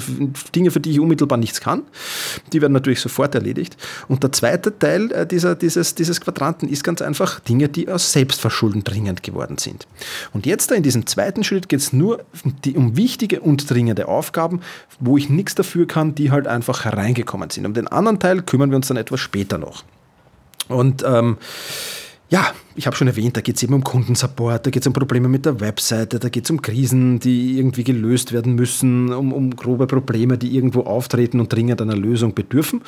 Dinge, 0.54 0.70
für 0.70 0.80
die 0.80 0.92
ich 0.92 1.00
unmittelbar 1.00 1.38
nichts 1.38 1.60
kann, 1.60 1.82
die 2.52 2.60
werden 2.62 2.72
natürlich 2.72 3.00
sofort 3.00 3.34
erledigt. 3.34 3.76
Und 4.06 4.22
der 4.22 4.32
zweite 4.32 4.78
Teil 4.78 5.10
äh, 5.12 5.26
dieser, 5.26 5.54
dieses, 5.56 5.94
dieses 5.94 6.20
Quadranten 6.20 6.68
ist 6.68 6.84
ganz 6.84 7.02
einfach 7.02 7.40
Dinge, 7.40 7.68
die 7.68 7.88
aus 7.88 8.12
Selbstverschulden 8.12 8.84
dringend 8.84 9.22
geworden 9.22 9.58
sind. 9.58 9.86
Und 10.32 10.46
jetzt 10.46 10.70
da 10.70 10.74
in 10.74 10.82
diesem 10.82 11.07
zweiten 11.08 11.42
Schritt 11.44 11.68
geht 11.68 11.80
es 11.80 11.92
nur 11.92 12.24
um 12.74 12.96
wichtige 12.96 13.40
und 13.40 13.68
dringende 13.68 14.08
Aufgaben, 14.08 14.60
wo 15.00 15.16
ich 15.16 15.28
nichts 15.28 15.54
dafür 15.54 15.86
kann, 15.86 16.14
die 16.14 16.30
halt 16.30 16.46
einfach 16.46 16.84
hereingekommen 16.84 17.50
sind. 17.50 17.66
Um 17.66 17.74
den 17.74 17.88
anderen 17.88 18.20
Teil 18.20 18.42
kümmern 18.42 18.70
wir 18.70 18.76
uns 18.76 18.88
dann 18.88 18.96
etwas 18.96 19.20
später 19.20 19.58
noch. 19.58 19.84
Und 20.68 21.02
ähm, 21.06 21.38
ja, 22.30 22.52
ich 22.78 22.86
habe 22.86 22.96
schon 22.96 23.08
erwähnt, 23.08 23.36
da 23.36 23.40
geht 23.40 23.56
es 23.56 23.62
eben 23.64 23.74
um 23.74 23.82
Kundensupport, 23.82 24.64
da 24.64 24.70
geht 24.70 24.82
es 24.82 24.86
um 24.86 24.92
Probleme 24.92 25.26
mit 25.28 25.44
der 25.44 25.58
Webseite, 25.58 26.20
da 26.20 26.28
geht 26.28 26.44
es 26.44 26.50
um 26.50 26.62
Krisen, 26.62 27.18
die 27.18 27.58
irgendwie 27.58 27.82
gelöst 27.82 28.32
werden 28.32 28.54
müssen, 28.54 29.12
um, 29.12 29.32
um, 29.32 29.56
grobe 29.56 29.88
Probleme, 29.88 30.38
die 30.38 30.54
irgendwo 30.54 30.82
auftreten 30.82 31.40
und 31.40 31.52
dringend 31.52 31.82
einer 31.82 31.96
Lösung 31.96 32.34
bedürfen. 32.34 32.82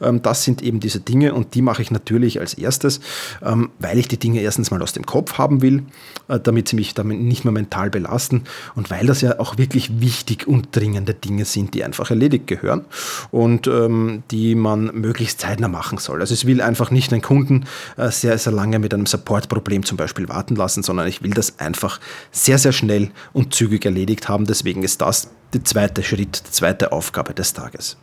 Ähm, 0.00 0.22
das 0.22 0.42
sind 0.42 0.60
eben 0.60 0.80
diese 0.80 0.98
Dinge 0.98 1.34
und 1.34 1.54
die 1.54 1.62
mache 1.62 1.82
ich 1.82 1.92
natürlich 1.92 2.40
als 2.40 2.54
erstes, 2.54 2.98
ähm, 3.40 3.70
weil 3.78 3.98
ich 3.98 4.08
die 4.08 4.18
Dinge 4.18 4.40
erstens 4.40 4.72
mal 4.72 4.82
aus 4.82 4.92
dem 4.92 5.06
Kopf 5.06 5.38
haben 5.38 5.62
will, 5.62 5.84
äh, 6.26 6.40
damit 6.40 6.66
sie 6.66 6.74
mich 6.74 6.94
damit 6.94 7.20
nicht 7.20 7.44
mehr 7.44 7.52
mental 7.52 7.90
belasten 7.90 8.42
und 8.74 8.90
weil 8.90 9.06
das 9.06 9.20
ja 9.20 9.38
auch 9.38 9.56
wirklich 9.56 10.00
wichtig 10.00 10.48
und 10.48 10.74
dringende 10.74 11.14
Dinge 11.14 11.44
sind, 11.44 11.74
die 11.74 11.84
einfach 11.84 12.10
erledigt 12.10 12.48
gehören 12.48 12.86
und 13.30 13.68
ähm, 13.68 14.24
die 14.32 14.56
man 14.56 14.86
möglichst 14.94 15.40
zeitnah 15.40 15.68
machen 15.68 15.98
soll. 15.98 16.20
Also 16.20 16.34
es 16.34 16.44
will 16.44 16.60
einfach 16.60 16.90
nicht 16.90 17.12
einen 17.12 17.22
Kunden 17.22 17.66
äh, 17.96 18.10
sehr, 18.10 18.36
sehr 18.36 18.52
lange 18.52 18.80
mit 18.80 18.92
einem 18.92 19.06
Support 19.06 19.27
Supportproblem 19.28 19.84
zum 19.84 19.98
Beispiel 19.98 20.28
warten 20.28 20.56
lassen, 20.56 20.82
sondern 20.82 21.06
ich 21.06 21.22
will 21.22 21.32
das 21.32 21.58
einfach 21.58 22.00
sehr, 22.32 22.56
sehr 22.56 22.72
schnell 22.72 23.10
und 23.34 23.54
zügig 23.54 23.84
erledigt 23.84 24.28
haben. 24.28 24.46
Deswegen 24.46 24.82
ist 24.82 25.02
das 25.02 25.28
der 25.52 25.64
zweite 25.64 26.02
Schritt, 26.02 26.46
die 26.46 26.50
zweite 26.50 26.92
Aufgabe 26.92 27.34
des 27.34 27.52
Tages. 27.52 27.98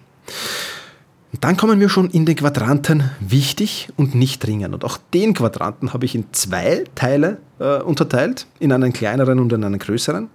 Und 1.33 1.43
dann 1.43 1.57
kommen 1.57 1.79
wir 1.79 1.89
schon 1.89 2.11
in 2.11 2.25
den 2.25 2.35
Quadranten 2.35 3.09
wichtig 3.19 3.89
und 3.97 4.13
nicht 4.13 4.45
dringend. 4.45 4.73
Und 4.75 4.85
auch 4.85 4.97
den 5.13 5.33
Quadranten 5.33 5.93
habe 5.93 6.05
ich 6.05 6.13
in 6.13 6.31
zwei 6.31 6.83
Teile 6.93 7.39
äh, 7.59 7.79
unterteilt, 7.79 8.45
in 8.59 8.71
einen 8.71 8.93
kleineren 8.93 9.39
und 9.39 9.51
in 9.51 9.63
einen 9.63 9.79
größeren. 9.79 10.29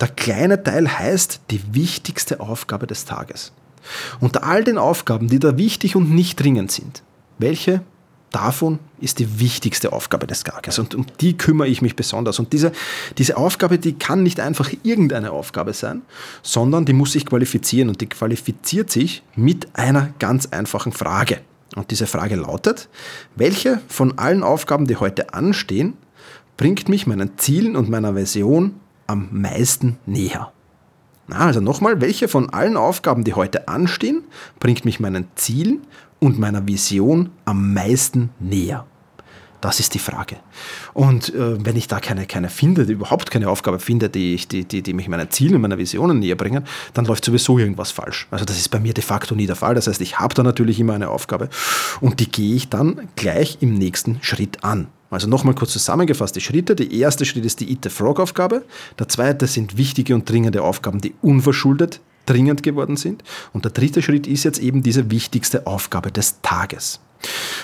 Der 0.00 0.08
kleine 0.08 0.62
Teil 0.62 0.88
heißt 0.88 1.42
die 1.50 1.62
wichtigste 1.72 2.40
Aufgabe 2.40 2.86
des 2.86 3.04
Tages. 3.04 3.52
Unter 4.20 4.44
all 4.44 4.64
den 4.64 4.78
Aufgaben, 4.78 5.28
die 5.28 5.38
da 5.38 5.56
wichtig 5.56 5.96
und 5.96 6.10
nicht 6.10 6.42
dringend 6.42 6.72
sind, 6.72 7.02
welche 7.38 7.82
davon 8.30 8.78
ist 9.00 9.18
die 9.18 9.40
wichtigste 9.40 9.92
Aufgabe 9.92 10.26
des 10.26 10.44
Tages 10.44 10.78
und 10.78 10.94
um 10.94 11.06
die 11.20 11.36
kümmere 11.36 11.68
ich 11.68 11.82
mich 11.82 11.96
besonders. 11.96 12.38
Und 12.38 12.52
diese, 12.52 12.72
diese 13.18 13.36
Aufgabe, 13.36 13.78
die 13.78 13.94
kann 13.94 14.22
nicht 14.22 14.40
einfach 14.40 14.70
irgendeine 14.82 15.32
Aufgabe 15.32 15.72
sein, 15.72 16.02
sondern 16.42 16.84
die 16.84 16.92
muss 16.92 17.12
sich 17.12 17.26
qualifizieren 17.26 17.88
und 17.88 18.00
die 18.00 18.08
qualifiziert 18.08 18.90
sich 18.90 19.22
mit 19.34 19.68
einer 19.74 20.12
ganz 20.18 20.46
einfachen 20.46 20.92
Frage. 20.92 21.40
Und 21.76 21.90
diese 21.90 22.06
Frage 22.06 22.36
lautet, 22.36 22.88
welche 23.36 23.80
von 23.88 24.18
allen 24.18 24.42
Aufgaben, 24.42 24.86
die 24.86 24.96
heute 24.96 25.34
anstehen, 25.34 25.94
bringt 26.56 26.88
mich 26.88 27.06
meinen 27.06 27.38
Zielen 27.38 27.76
und 27.76 27.88
meiner 27.88 28.14
Version 28.14 28.80
am 29.06 29.28
meisten 29.30 29.98
näher? 30.06 30.52
Also 31.30 31.60
nochmal, 31.60 32.00
welche 32.00 32.26
von 32.26 32.50
allen 32.50 32.76
Aufgaben, 32.76 33.22
die 33.22 33.34
heute 33.34 33.68
anstehen, 33.68 34.24
bringt 34.58 34.84
mich 34.84 34.98
meinen 34.98 35.28
Zielen 35.36 35.82
und 36.20 36.38
meiner 36.38 36.66
Vision 36.66 37.30
am 37.44 37.74
meisten 37.74 38.30
näher? 38.38 38.86
Das 39.60 39.78
ist 39.78 39.92
die 39.92 39.98
Frage. 39.98 40.36
Und 40.94 41.34
äh, 41.34 41.64
wenn 41.64 41.76
ich 41.76 41.86
da 41.86 42.00
keine, 42.00 42.26
keine 42.26 42.48
finde, 42.48 42.82
überhaupt 42.82 43.30
keine 43.30 43.48
Aufgabe 43.48 43.78
finde, 43.78 44.08
die, 44.08 44.34
ich, 44.34 44.48
die, 44.48 44.64
die, 44.64 44.82
die 44.82 44.94
mich 44.94 45.08
meinen 45.08 45.30
Zielen 45.30 45.60
meiner 45.60 45.76
Visionen 45.76 46.18
näher 46.18 46.36
bringen, 46.36 46.64
dann 46.94 47.04
läuft 47.04 47.24
sowieso 47.24 47.58
irgendwas 47.58 47.90
falsch. 47.90 48.26
Also 48.30 48.44
das 48.44 48.56
ist 48.56 48.70
bei 48.70 48.80
mir 48.80 48.94
de 48.94 49.04
facto 49.04 49.34
nie 49.34 49.46
der 49.46 49.56
Fall. 49.56 49.74
Das 49.74 49.86
heißt, 49.86 50.00
ich 50.00 50.18
habe 50.18 50.34
da 50.34 50.42
natürlich 50.42 50.80
immer 50.80 50.94
eine 50.94 51.10
Aufgabe 51.10 51.50
und 52.00 52.20
die 52.20 52.30
gehe 52.30 52.54
ich 52.54 52.70
dann 52.70 53.08
gleich 53.16 53.58
im 53.60 53.74
nächsten 53.74 54.18
Schritt 54.22 54.64
an. 54.64 54.88
Also 55.10 55.28
nochmal 55.28 55.54
kurz 55.54 55.72
zusammengefasst 55.72 56.36
die 56.36 56.40
Schritte. 56.40 56.74
Der 56.74 56.90
erste 56.90 57.24
Schritt 57.24 57.44
ist 57.44 57.60
die 57.60 57.70
Eat 57.70 57.80
the 57.82 57.90
Frog 57.90 58.20
Aufgabe. 58.20 58.64
Der 58.98 59.08
zweite 59.08 59.46
sind 59.46 59.76
wichtige 59.76 60.14
und 60.14 60.28
dringende 60.28 60.62
Aufgaben, 60.62 61.00
die 61.00 61.14
unverschuldet 61.20 62.00
dringend 62.30 62.62
geworden 62.62 62.96
sind. 62.96 63.24
Und 63.52 63.64
der 63.64 63.72
dritte 63.72 64.02
Schritt 64.02 64.26
ist 64.26 64.44
jetzt 64.44 64.60
eben 64.60 64.82
diese 64.82 65.10
wichtigste 65.10 65.66
Aufgabe 65.66 66.12
des 66.12 66.40
Tages. 66.42 67.00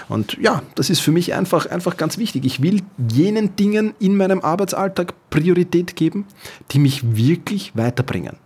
Und 0.08 0.36
ja, 0.38 0.62
das 0.74 0.90
ist 0.90 1.00
für 1.00 1.12
mich 1.12 1.32
einfach, 1.32 1.66
einfach 1.66 1.96
ganz 1.96 2.18
wichtig. 2.18 2.44
Ich 2.44 2.62
will 2.62 2.82
jenen 3.10 3.56
Dingen 3.56 3.94
in 3.98 4.16
meinem 4.16 4.40
Arbeitsalltag 4.40 5.14
Priorität 5.30 5.96
geben, 5.96 6.26
die 6.72 6.78
mich 6.78 7.16
wirklich 7.16 7.74
weiterbringen. 7.74 8.36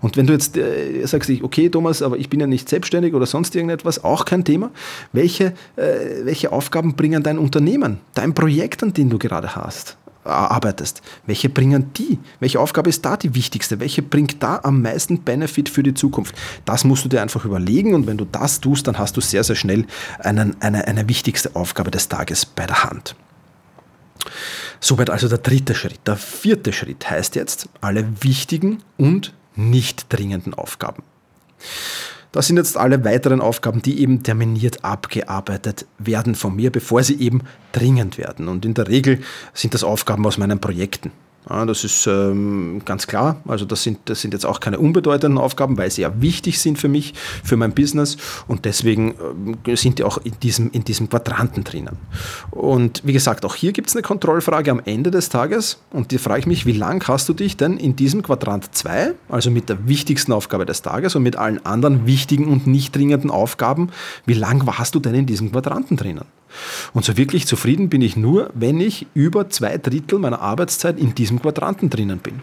Und 0.00 0.16
wenn 0.16 0.26
du 0.26 0.34
jetzt 0.34 0.56
äh, 0.56 1.04
sagst, 1.06 1.30
okay 1.42 1.70
Thomas, 1.70 2.02
aber 2.02 2.18
ich 2.18 2.28
bin 2.28 2.40
ja 2.40 2.46
nicht 2.46 2.68
selbstständig 2.68 3.14
oder 3.14 3.26
sonst 3.26 3.54
irgendetwas, 3.56 4.04
auch 4.04 4.24
kein 4.24 4.44
Thema. 4.44 4.70
Welche, 5.12 5.54
äh, 5.76 6.24
welche 6.24 6.52
Aufgaben 6.52 6.94
bringen 6.96 7.22
dein 7.22 7.38
Unternehmen, 7.38 8.00
dein 8.14 8.34
Projekt, 8.34 8.82
an 8.82 8.92
dem 8.92 9.08
du 9.10 9.18
gerade 9.18 9.56
hast? 9.56 9.96
Arbeitest. 10.28 11.02
Welche 11.26 11.48
bringen 11.48 11.92
die? 11.94 12.18
Welche 12.40 12.60
Aufgabe 12.60 12.88
ist 12.88 13.04
da 13.04 13.16
die 13.16 13.34
wichtigste? 13.34 13.80
Welche 13.80 14.02
bringt 14.02 14.42
da 14.42 14.60
am 14.62 14.82
meisten 14.82 15.22
Benefit 15.22 15.68
für 15.68 15.82
die 15.82 15.94
Zukunft? 15.94 16.34
Das 16.64 16.84
musst 16.84 17.04
du 17.04 17.08
dir 17.08 17.22
einfach 17.22 17.44
überlegen 17.44 17.94
und 17.94 18.06
wenn 18.06 18.18
du 18.18 18.24
das 18.24 18.60
tust, 18.60 18.86
dann 18.86 18.98
hast 18.98 19.16
du 19.16 19.20
sehr, 19.20 19.44
sehr 19.44 19.56
schnell 19.56 19.86
einen, 20.20 20.60
eine, 20.60 20.86
eine 20.86 21.08
wichtigste 21.08 21.54
Aufgabe 21.56 21.90
des 21.90 22.08
Tages 22.08 22.46
bei 22.46 22.66
der 22.66 22.84
Hand. 22.84 23.14
Soweit 24.80 25.10
also 25.10 25.28
der 25.28 25.38
dritte 25.38 25.74
Schritt. 25.74 26.00
Der 26.06 26.16
vierte 26.16 26.72
Schritt 26.72 27.08
heißt 27.08 27.34
jetzt 27.34 27.68
alle 27.80 28.06
wichtigen 28.22 28.82
und 28.96 29.34
nicht 29.56 30.06
dringenden 30.08 30.54
Aufgaben. 30.54 31.02
Das 32.32 32.46
sind 32.46 32.56
jetzt 32.56 32.76
alle 32.76 33.04
weiteren 33.04 33.40
Aufgaben, 33.40 33.80
die 33.80 34.00
eben 34.00 34.22
terminiert 34.22 34.84
abgearbeitet 34.84 35.86
werden 35.98 36.34
von 36.34 36.54
mir, 36.54 36.70
bevor 36.70 37.02
sie 37.02 37.18
eben 37.20 37.42
dringend 37.72 38.18
werden. 38.18 38.48
Und 38.48 38.64
in 38.64 38.74
der 38.74 38.88
Regel 38.88 39.20
sind 39.54 39.74
das 39.74 39.82
Aufgaben 39.82 40.26
aus 40.26 40.36
meinen 40.36 40.60
Projekten. 40.60 41.10
Ja, 41.50 41.64
das 41.64 41.84
ist 41.84 42.06
ähm, 42.06 42.82
ganz 42.84 43.06
klar. 43.06 43.40
Also 43.46 43.64
das 43.64 43.82
sind, 43.82 43.98
das 44.04 44.20
sind 44.20 44.34
jetzt 44.34 44.44
auch 44.44 44.60
keine 44.60 44.78
unbedeutenden 44.78 45.38
Aufgaben, 45.38 45.78
weil 45.78 45.90
sie 45.90 46.02
ja 46.02 46.20
wichtig 46.20 46.60
sind 46.60 46.78
für 46.78 46.88
mich, 46.88 47.14
für 47.42 47.56
mein 47.56 47.72
Business 47.72 48.16
und 48.46 48.64
deswegen 48.64 49.14
äh, 49.64 49.76
sind 49.76 49.98
die 49.98 50.04
auch 50.04 50.18
in 50.18 50.38
diesem, 50.42 50.70
in 50.72 50.84
diesem 50.84 51.08
Quadranten 51.08 51.64
drinnen. 51.64 51.96
Und 52.50 53.02
wie 53.04 53.12
gesagt, 53.12 53.44
auch 53.44 53.54
hier 53.54 53.72
gibt 53.72 53.88
es 53.88 53.96
eine 53.96 54.02
Kontrollfrage 54.02 54.70
am 54.70 54.82
Ende 54.84 55.10
des 55.10 55.30
Tages 55.30 55.78
und 55.90 56.10
die 56.10 56.18
frage 56.18 56.40
ich 56.40 56.46
mich, 56.46 56.66
wie 56.66 56.72
lang 56.72 57.06
hast 57.08 57.28
du 57.28 57.32
dich 57.32 57.56
denn 57.56 57.78
in 57.78 57.96
diesem 57.96 58.22
Quadrant 58.22 58.74
2, 58.74 59.14
also 59.28 59.50
mit 59.50 59.68
der 59.68 59.88
wichtigsten 59.88 60.32
Aufgabe 60.32 60.66
des 60.66 60.82
Tages 60.82 61.14
und 61.16 61.22
mit 61.22 61.36
allen 61.36 61.64
anderen 61.64 62.06
wichtigen 62.06 62.48
und 62.48 62.66
nicht 62.66 62.94
dringenden 62.94 63.30
Aufgaben, 63.30 63.90
wie 64.26 64.34
lang 64.34 64.66
warst 64.66 64.94
du 64.94 65.00
denn 65.00 65.14
in 65.14 65.26
diesem 65.26 65.50
Quadranten 65.50 65.96
drinnen? 65.96 66.24
Und 66.92 67.04
so 67.04 67.16
wirklich 67.16 67.46
zufrieden 67.46 67.88
bin 67.88 68.02
ich 68.02 68.16
nur, 68.16 68.50
wenn 68.54 68.80
ich 68.80 69.06
über 69.14 69.50
zwei 69.50 69.78
Drittel 69.78 70.18
meiner 70.18 70.40
Arbeitszeit 70.40 70.98
in 70.98 71.14
diesem 71.14 71.40
Quadranten 71.40 71.90
drinnen 71.90 72.18
bin. 72.18 72.40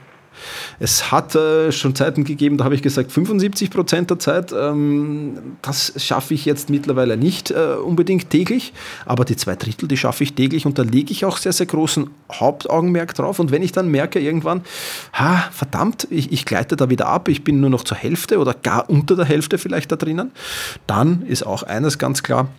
Es 0.79 1.11
hat 1.11 1.35
äh, 1.35 1.71
schon 1.71 1.95
Zeiten 1.95 2.23
gegeben, 2.23 2.57
da 2.57 2.65
habe 2.65 2.75
ich 2.75 2.81
gesagt, 2.81 3.11
75 3.11 3.69
Prozent 3.69 4.09
der 4.09 4.19
Zeit, 4.19 4.53
ähm, 4.53 5.57
das 5.61 5.93
schaffe 5.97 6.33
ich 6.33 6.45
jetzt 6.45 6.69
mittlerweile 6.69 7.17
nicht 7.17 7.51
äh, 7.51 7.75
unbedingt 7.83 8.29
täglich, 8.29 8.73
aber 9.05 9.25
die 9.25 9.35
zwei 9.35 9.55
Drittel, 9.55 9.87
die 9.87 9.97
schaffe 9.97 10.23
ich 10.23 10.33
täglich 10.33 10.65
und 10.65 10.77
da 10.77 10.83
lege 10.83 11.11
ich 11.11 11.25
auch 11.25 11.37
sehr, 11.37 11.53
sehr 11.53 11.65
großen 11.65 12.09
Hauptaugenmerk 12.31 13.13
drauf. 13.13 13.39
Und 13.39 13.51
wenn 13.51 13.63
ich 13.63 13.71
dann 13.71 13.89
merke 13.89 14.19
irgendwann, 14.19 14.61
ha, 15.13 15.49
verdammt, 15.51 16.07
ich, 16.09 16.31
ich 16.31 16.45
gleite 16.45 16.75
da 16.75 16.89
wieder 16.89 17.07
ab, 17.07 17.27
ich 17.27 17.43
bin 17.43 17.59
nur 17.61 17.69
noch 17.69 17.83
zur 17.83 17.97
Hälfte 17.97 18.39
oder 18.39 18.53
gar 18.53 18.89
unter 18.89 19.15
der 19.15 19.25
Hälfte 19.25 19.57
vielleicht 19.57 19.91
da 19.91 19.95
drinnen, 19.95 20.31
dann 20.87 21.23
ist 21.23 21.45
auch 21.45 21.63
eines 21.63 21.97
ganz 21.97 22.23
klar, 22.23 22.49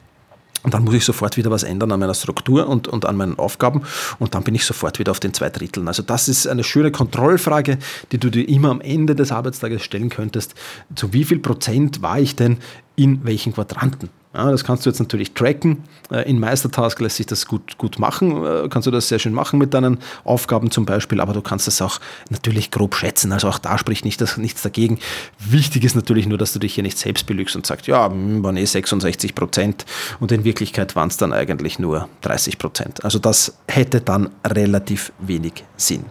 und 0.62 0.74
dann 0.74 0.84
muss 0.84 0.94
ich 0.94 1.04
sofort 1.04 1.36
wieder 1.36 1.50
was 1.50 1.62
ändern 1.62 1.92
an 1.92 2.00
meiner 2.00 2.14
Struktur 2.14 2.68
und, 2.68 2.88
und 2.88 3.04
an 3.04 3.16
meinen 3.16 3.38
Aufgaben 3.38 3.82
und 4.18 4.34
dann 4.34 4.44
bin 4.44 4.54
ich 4.54 4.64
sofort 4.64 4.98
wieder 4.98 5.12
auf 5.12 5.20
den 5.20 5.34
zwei 5.34 5.50
Dritteln. 5.50 5.88
Also 5.88 6.02
das 6.02 6.28
ist 6.28 6.46
eine 6.46 6.64
schöne 6.64 6.90
Kontrollfrage, 6.90 7.78
die 8.12 8.18
du 8.18 8.30
dir 8.30 8.48
immer 8.48 8.70
am 8.70 8.80
Ende 8.80 9.14
des 9.14 9.32
Arbeitstages 9.32 9.82
stellen 9.82 10.08
könntest. 10.08 10.54
Zu 10.94 11.12
wie 11.12 11.24
viel 11.24 11.38
Prozent 11.38 12.02
war 12.02 12.18
ich 12.18 12.36
denn 12.36 12.58
in 12.96 13.24
welchen 13.24 13.52
Quadranten? 13.52 14.08
Ja, 14.36 14.50
das 14.50 14.64
kannst 14.64 14.84
du 14.84 14.90
jetzt 14.90 14.98
natürlich 14.98 15.32
tracken. 15.32 15.84
Äh, 16.10 16.28
in 16.28 16.38
Meistertask 16.38 17.00
lässt 17.00 17.16
sich 17.16 17.24
das 17.24 17.46
gut, 17.46 17.78
gut 17.78 17.98
machen. 17.98 18.44
Äh, 18.44 18.68
kannst 18.68 18.86
du 18.86 18.90
das 18.90 19.08
sehr 19.08 19.18
schön 19.18 19.32
machen 19.32 19.58
mit 19.58 19.72
deinen 19.72 19.98
Aufgaben 20.24 20.70
zum 20.70 20.84
Beispiel, 20.84 21.22
aber 21.22 21.32
du 21.32 21.40
kannst 21.40 21.66
das 21.66 21.80
auch 21.80 22.00
natürlich 22.28 22.70
grob 22.70 22.94
schätzen. 22.94 23.32
Also 23.32 23.48
auch 23.48 23.58
da 23.58 23.78
spricht 23.78 24.04
nicht 24.04 24.20
das, 24.20 24.36
nichts 24.36 24.60
dagegen. 24.60 24.98
Wichtig 25.38 25.84
ist 25.84 25.96
natürlich 25.96 26.26
nur, 26.26 26.36
dass 26.36 26.52
du 26.52 26.58
dich 26.58 26.74
hier 26.74 26.82
nicht 26.82 26.98
selbst 26.98 27.26
belügst 27.26 27.56
und 27.56 27.64
sagst, 27.64 27.86
ja, 27.86 28.10
hm, 28.10 28.44
waren 28.44 28.58
eh 28.58 28.66
66 28.66 29.34
Prozent 29.34 29.86
und 30.20 30.30
in 30.32 30.44
Wirklichkeit 30.44 30.94
waren 30.96 31.08
es 31.08 31.16
dann 31.16 31.32
eigentlich 31.32 31.78
nur 31.78 32.06
30 32.20 32.58
Prozent. 32.58 33.04
Also 33.04 33.18
das 33.18 33.56
hätte 33.68 34.02
dann 34.02 34.28
relativ 34.46 35.12
wenig 35.18 35.64
Sinn. 35.78 36.04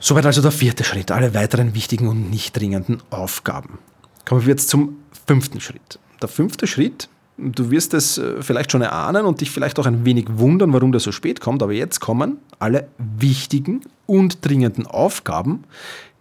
Soweit 0.00 0.26
also 0.26 0.42
der 0.42 0.50
vierte 0.50 0.82
Schritt, 0.82 1.12
alle 1.12 1.32
weiteren 1.32 1.74
wichtigen 1.74 2.08
und 2.08 2.28
nicht 2.28 2.58
dringenden 2.58 3.04
Aufgaben. 3.10 3.78
Kommen 4.24 4.40
wir 4.40 4.48
jetzt 4.48 4.68
zum 4.68 4.96
fünften 5.26 5.60
Schritt 5.60 6.00
der 6.20 6.28
fünfte 6.28 6.66
Schritt, 6.66 7.08
du 7.38 7.70
wirst 7.70 7.94
es 7.94 8.18
äh, 8.18 8.42
vielleicht 8.42 8.72
schon 8.72 8.82
erahnen 8.82 9.26
und 9.26 9.40
dich 9.40 9.50
vielleicht 9.50 9.78
auch 9.78 9.86
ein 9.86 10.04
wenig 10.04 10.26
wundern, 10.28 10.72
warum 10.72 10.92
das 10.92 11.02
so 11.02 11.12
spät 11.12 11.40
kommt, 11.40 11.62
aber 11.62 11.72
jetzt 11.72 12.00
kommen 12.00 12.38
alle 12.58 12.88
wichtigen 12.98 13.82
und 14.06 14.44
dringenden 14.44 14.86
Aufgaben, 14.86 15.64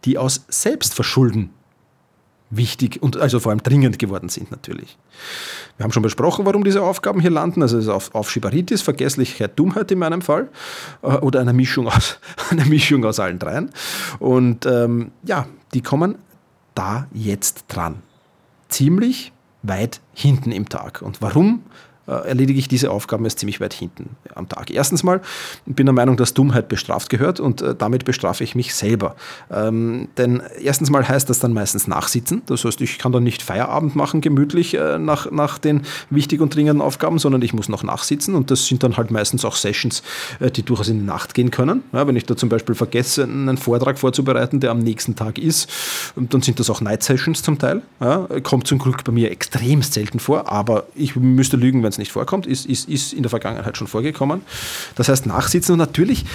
die 0.04 0.18
aus 0.18 0.46
Selbstverschulden 0.50 1.50
wichtig 2.50 3.02
und 3.02 3.18
also 3.18 3.40
vor 3.40 3.52
allem 3.52 3.64
dringend 3.64 4.00
geworden 4.00 4.30
sind 4.30 4.52
natürlich. 4.52 4.98
Wir 5.78 5.84
haben 5.84 5.92
schon 5.92 6.04
besprochen, 6.04 6.46
warum 6.46 6.64
diese 6.64 6.82
Aufgaben 6.82 7.20
hier 7.20 7.32
landen. 7.32 7.62
Also 7.62 7.78
es 7.78 7.86
ist 7.86 7.90
auf, 7.90 8.14
Aufschieberitis, 8.14 8.82
Vergesslichkeit, 8.82 9.58
Dummheit 9.58 9.92
in 9.92 10.00
meinem 10.00 10.22
Fall 10.22 10.50
äh, 11.02 11.08
oder 11.08 11.42
eine 11.42 11.54
Mischung 11.54 11.88
aus, 11.88 12.20
eine 12.50 12.66
Mischung 12.66 13.04
aus 13.06 13.20
allen 13.20 13.40
dreien. 13.40 13.72
Und 14.20 14.66
ähm, 14.66 15.12
ja, 15.24 15.48
die 15.74 15.82
kommen 15.82 16.18
da 16.76 17.08
jetzt 17.14 17.66
dran. 17.68 18.02
Ziemlich 18.70 19.32
weit 19.68 20.02
hinten 20.14 20.52
im 20.52 20.70
Tag. 20.70 21.02
Und 21.02 21.22
warum 21.22 21.64
erledige 22.12 22.60
ich 22.60 22.68
diese 22.68 22.92
Aufgaben 22.92 23.26
erst 23.26 23.40
ziemlich 23.40 23.60
weit 23.60 23.74
hinten 23.74 24.16
am 24.36 24.48
Tag. 24.48 24.70
Erstens 24.72 25.04
mal 25.04 25.22
bin 25.66 25.86
der 25.86 25.94
Meinung, 25.94 26.18
dass 26.18 26.34
Dummheit 26.34 26.68
bestraft 26.68 27.10
gehört 27.10 27.40
und 27.40 27.62
äh, 27.62 27.76
damit 27.76 28.06
bestrafe 28.06 28.44
ich 28.44 28.56
mich 28.56 28.76
selber. 28.76 29.16
Ähm, 29.52 30.10
denn 30.18 30.44
erstens 30.62 30.90
mal 30.90 31.08
heißt 31.08 31.30
das 31.30 31.40
dann 31.40 31.54
meistens 31.54 31.88
Nachsitzen. 31.88 32.44
Das 32.46 32.64
heißt, 32.64 32.82
ich 32.82 33.00
kann 33.00 33.12
dann 33.12 33.24
nicht 33.24 33.42
Feierabend 33.42 33.96
machen, 33.96 34.22
gemütlich 34.22 34.76
äh, 34.76 35.00
nach, 35.00 35.32
nach 35.32 35.58
den 35.58 35.82
wichtigen 36.10 36.44
und 36.44 36.54
dringenden 36.54 36.82
Aufgaben, 36.82 37.20
sondern 37.20 37.42
ich 37.42 37.54
muss 37.54 37.70
noch 37.70 37.84
nachsitzen 37.84 38.36
und 38.36 38.52
das 38.52 38.68
sind 38.68 38.84
dann 38.84 38.98
halt 38.98 39.12
meistens 39.12 39.46
auch 39.46 39.56
Sessions, 39.56 40.04
äh, 40.40 40.52
die 40.52 40.64
durchaus 40.64 40.90
in 40.90 41.00
die 41.00 41.06
Nacht 41.06 41.34
gehen 41.34 41.52
können. 41.52 41.84
Ja, 41.92 42.08
wenn 42.08 42.16
ich 42.16 42.26
da 42.26 42.36
zum 42.36 42.50
Beispiel 42.50 42.76
vergesse, 42.76 43.24
einen 43.24 43.58
Vortrag 43.58 43.98
vorzubereiten, 43.98 44.60
der 44.60 44.72
am 44.72 44.80
nächsten 44.80 45.16
Tag 45.16 45.40
ist, 45.40 45.70
dann 46.16 46.42
sind 46.42 46.60
das 46.60 46.70
auch 46.70 46.82
Night 46.82 47.04
Sessions 47.04 47.42
zum 47.42 47.58
Teil. 47.58 47.82
Ja, 48.00 48.28
kommt 48.44 48.68
zum 48.68 48.80
Glück 48.80 49.04
bei 49.04 49.12
mir 49.12 49.32
extrem 49.32 49.82
selten 49.82 50.20
vor, 50.20 50.52
aber 50.52 50.86
ich 50.96 51.16
müsste 51.16 51.58
lügen, 51.58 51.82
wenn 51.84 51.95
es 51.96 52.00
nicht 52.00 52.12
vorkommt, 52.12 52.46
ist, 52.46 52.66
ist, 52.66 52.88
ist 52.90 53.14
in 53.14 53.24
der 53.24 53.30
Vergangenheit 53.30 53.78
schon 53.78 53.88
vorgekommen. 53.88 54.42
Das 54.96 55.10
heißt, 55.10 55.26
nachsitzen 55.26 55.74
und 55.74 55.80
natürlich 55.80 56.26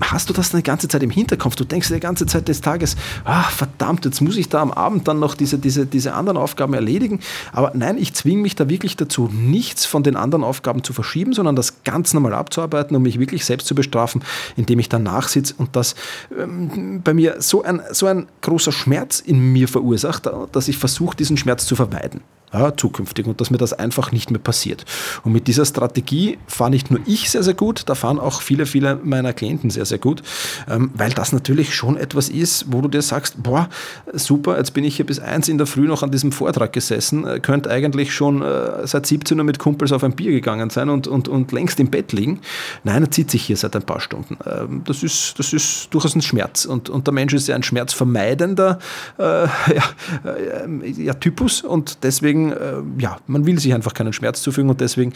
hast 0.00 0.30
du 0.30 0.32
das 0.32 0.54
eine 0.54 0.62
ganze 0.62 0.88
Zeit 0.88 1.02
im 1.02 1.10
Hinterkopf. 1.10 1.56
Du 1.56 1.64
denkst 1.64 1.88
die 1.88 2.00
ganze 2.00 2.26
Zeit 2.26 2.48
des 2.48 2.60
Tages, 2.60 2.96
ach 3.24 3.50
verdammt, 3.50 4.04
jetzt 4.04 4.20
muss 4.20 4.36
ich 4.36 4.48
da 4.48 4.60
am 4.60 4.72
Abend 4.72 5.06
dann 5.08 5.18
noch 5.18 5.34
diese, 5.34 5.58
diese, 5.58 5.86
diese 5.86 6.14
anderen 6.14 6.38
Aufgaben 6.38 6.74
erledigen. 6.74 7.20
Aber 7.52 7.72
nein, 7.74 7.98
ich 7.98 8.14
zwinge 8.14 8.40
mich 8.40 8.56
da 8.56 8.68
wirklich 8.68 8.96
dazu, 8.96 9.28
nichts 9.32 9.84
von 9.86 10.02
den 10.02 10.16
anderen 10.16 10.44
Aufgaben 10.44 10.82
zu 10.82 10.92
verschieben, 10.92 11.32
sondern 11.32 11.56
das 11.56 11.84
ganz 11.84 12.14
normal 12.14 12.34
abzuarbeiten 12.34 12.96
und 12.96 13.02
mich 13.02 13.18
wirklich 13.18 13.44
selbst 13.44 13.66
zu 13.66 13.74
bestrafen, 13.74 14.22
indem 14.56 14.78
ich 14.78 14.88
dann 14.88 15.02
nachsitze 15.02 15.54
und 15.58 15.76
das 15.76 15.94
ähm, 16.38 17.02
bei 17.04 17.14
mir 17.14 17.36
so 17.40 17.62
ein, 17.62 17.82
so 17.90 18.06
ein 18.06 18.26
großer 18.40 18.72
Schmerz 18.72 19.20
in 19.20 19.52
mir 19.52 19.68
verursacht, 19.68 20.28
dass 20.52 20.68
ich 20.68 20.78
versuche, 20.78 21.16
diesen 21.16 21.36
Schmerz 21.36 21.66
zu 21.66 21.76
vermeiden 21.76 22.22
ja, 22.52 22.76
zukünftig 22.76 23.26
und 23.26 23.40
dass 23.40 23.50
mir 23.50 23.58
das 23.58 23.72
einfach 23.72 24.12
nicht 24.12 24.30
mehr 24.30 24.40
passiert. 24.40 24.84
Und 25.22 25.32
mit 25.32 25.46
dieser 25.46 25.64
Strategie 25.64 26.38
fahre 26.46 26.70
nicht 26.70 26.90
nur 26.90 27.00
ich 27.06 27.30
sehr, 27.30 27.42
sehr 27.42 27.54
gut, 27.54 27.82
da 27.86 27.94
fahren 27.94 28.18
auch 28.18 28.42
viele, 28.42 28.66
viele 28.66 28.96
meiner 29.02 29.32
Klienten 29.32 29.70
sehr, 29.70 29.84
sehr 29.84 29.98
gut, 29.98 30.22
ähm, 30.68 30.90
weil 30.94 31.10
das 31.10 31.32
natürlich 31.32 31.74
schon 31.74 31.96
etwas 31.96 32.28
ist, 32.28 32.66
wo 32.68 32.80
du 32.80 32.88
dir 32.88 33.02
sagst, 33.02 33.42
boah, 33.42 33.68
super, 34.12 34.56
jetzt 34.58 34.74
bin 34.74 34.84
ich 34.84 34.96
hier 34.96 35.06
bis 35.06 35.20
eins 35.20 35.48
in 35.48 35.58
der 35.58 35.66
Früh 35.66 35.86
noch 35.86 36.02
an 36.02 36.10
diesem 36.10 36.32
Vortrag 36.32 36.72
gesessen, 36.72 37.26
äh, 37.26 37.40
könnte 37.40 37.70
eigentlich 37.70 38.12
schon 38.12 38.42
äh, 38.42 38.86
seit 38.86 39.06
17 39.06 39.38
Uhr 39.38 39.44
mit 39.44 39.58
Kumpels 39.58 39.92
auf 39.92 40.02
ein 40.02 40.12
Bier 40.12 40.32
gegangen 40.32 40.70
sein 40.70 40.88
und, 40.88 41.06
und, 41.06 41.28
und 41.28 41.52
längst 41.52 41.78
im 41.80 41.90
Bett 41.90 42.12
liegen. 42.12 42.40
Nein, 42.84 43.04
er 43.04 43.10
zieht 43.10 43.30
sich 43.30 43.44
hier 43.44 43.56
seit 43.56 43.76
ein 43.76 43.82
paar 43.82 44.00
Stunden. 44.00 44.38
Ähm, 44.44 44.82
das, 44.84 45.02
ist, 45.02 45.38
das 45.38 45.52
ist 45.52 45.88
durchaus 45.94 46.14
ein 46.14 46.22
Schmerz 46.22 46.64
und, 46.64 46.88
und 46.88 47.06
der 47.06 47.14
Mensch 47.14 47.32
ist 47.32 47.48
ja 47.48 47.54
ein 47.54 47.62
schmerzvermeidender 47.62 48.78
äh, 49.18 49.22
ja, 49.74 49.84
äh, 50.24 50.90
ja, 50.90 51.14
Typus 51.14 51.62
und 51.62 51.98
deswegen 52.02 52.39
deswegen, 52.48 52.52
äh, 52.52 53.02
ja, 53.02 53.18
man 53.26 53.46
will 53.46 53.58
sich 53.58 53.74
einfach 53.74 53.94
keinen 53.94 54.12
Schmerz 54.12 54.42
zufügen 54.42 54.70
und 54.70 54.80
deswegen 54.80 55.12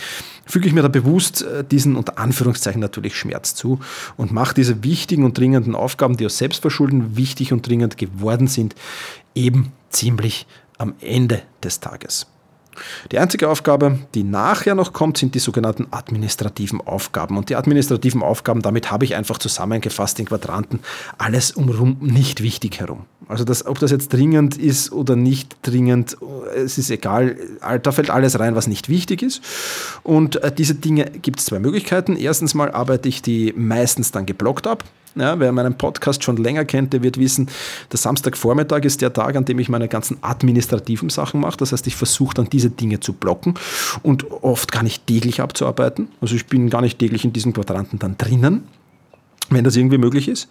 füge 0.46 0.66
ich 0.66 0.74
mir 0.74 0.82
da 0.82 0.88
bewusst 0.88 1.42
äh, 1.42 1.64
diesen 1.64 1.96
unter 1.96 2.18
Anführungszeichen 2.18 2.80
natürlich 2.80 3.16
Schmerz 3.16 3.54
zu 3.54 3.80
und 4.16 4.32
mache 4.32 4.54
diese 4.54 4.82
wichtigen 4.84 5.24
und 5.24 5.36
dringenden 5.38 5.74
Aufgaben, 5.74 6.16
die 6.16 6.26
aus 6.26 6.38
Selbstverschulden 6.38 7.16
wichtig 7.16 7.52
und 7.52 7.66
dringend 7.66 7.96
geworden 7.96 8.46
sind, 8.46 8.74
eben 9.34 9.72
ziemlich 9.90 10.46
am 10.78 10.94
Ende 11.00 11.42
des 11.62 11.80
Tages. 11.80 12.26
Die 13.12 13.18
einzige 13.18 13.48
Aufgabe, 13.48 13.98
die 14.14 14.24
nachher 14.24 14.74
noch 14.74 14.92
kommt, 14.92 15.18
sind 15.18 15.34
die 15.34 15.38
sogenannten 15.38 15.86
administrativen 15.90 16.80
Aufgaben. 16.80 17.36
Und 17.36 17.50
die 17.50 17.56
administrativen 17.56 18.22
Aufgaben, 18.22 18.62
damit 18.62 18.90
habe 18.90 19.04
ich 19.04 19.14
einfach 19.14 19.38
zusammengefasst 19.38 20.18
in 20.20 20.26
Quadranten 20.26 20.80
alles 21.18 21.52
umrum 21.52 21.96
nicht 22.00 22.42
wichtig 22.42 22.80
herum. 22.80 23.06
Also 23.28 23.44
das, 23.44 23.64
ob 23.66 23.78
das 23.78 23.90
jetzt 23.90 24.12
dringend 24.12 24.56
ist 24.56 24.92
oder 24.92 25.16
nicht 25.16 25.56
dringend, 25.62 26.16
es 26.54 26.78
ist 26.78 26.90
egal. 26.90 27.36
Da 27.82 27.92
fällt 27.92 28.10
alles 28.10 28.38
rein, 28.38 28.54
was 28.54 28.66
nicht 28.66 28.88
wichtig 28.88 29.22
ist. 29.22 29.42
Und 30.02 30.36
äh, 30.36 30.52
diese 30.52 30.74
Dinge 30.74 31.06
gibt 31.06 31.40
es 31.40 31.46
zwei 31.46 31.58
Möglichkeiten. 31.58 32.16
Erstens 32.16 32.54
mal 32.54 32.70
arbeite 32.70 33.08
ich 33.08 33.22
die 33.22 33.54
meistens 33.56 34.10
dann 34.10 34.26
geblockt 34.26 34.66
ab. 34.66 34.84
Ja, 35.16 35.38
wer 35.38 35.52
meinen 35.52 35.78
Podcast 35.78 36.24
schon 36.24 36.36
länger 36.36 36.64
kennt, 36.64 36.92
der 36.92 37.02
wird 37.02 37.18
wissen, 37.18 37.48
der 37.92 37.98
Samstagvormittag 37.98 38.82
ist 38.82 39.00
der 39.00 39.12
Tag, 39.12 39.36
an 39.36 39.44
dem 39.44 39.60
ich 39.60 39.68
meine 39.68 39.86
ganzen 39.86 40.18
administrativen 40.22 41.08
Sachen 41.08 41.40
mache. 41.40 41.56
Das 41.56 41.70
heißt, 41.72 41.86
ich 41.86 41.94
versuche 41.94 42.34
dann 42.34 42.50
diese 42.50 42.70
Dinge 42.70 42.98
zu 42.98 43.12
blocken 43.12 43.54
und 44.02 44.30
oft 44.30 44.72
gar 44.72 44.82
nicht 44.82 45.06
täglich 45.06 45.40
abzuarbeiten. 45.40 46.08
Also 46.20 46.34
ich 46.34 46.46
bin 46.46 46.68
gar 46.68 46.80
nicht 46.80 46.98
täglich 46.98 47.24
in 47.24 47.32
diesem 47.32 47.52
Quadranten 47.52 47.98
dann 48.00 48.18
drinnen, 48.18 48.64
wenn 49.50 49.62
das 49.62 49.76
irgendwie 49.76 49.98
möglich 49.98 50.26
ist. 50.26 50.48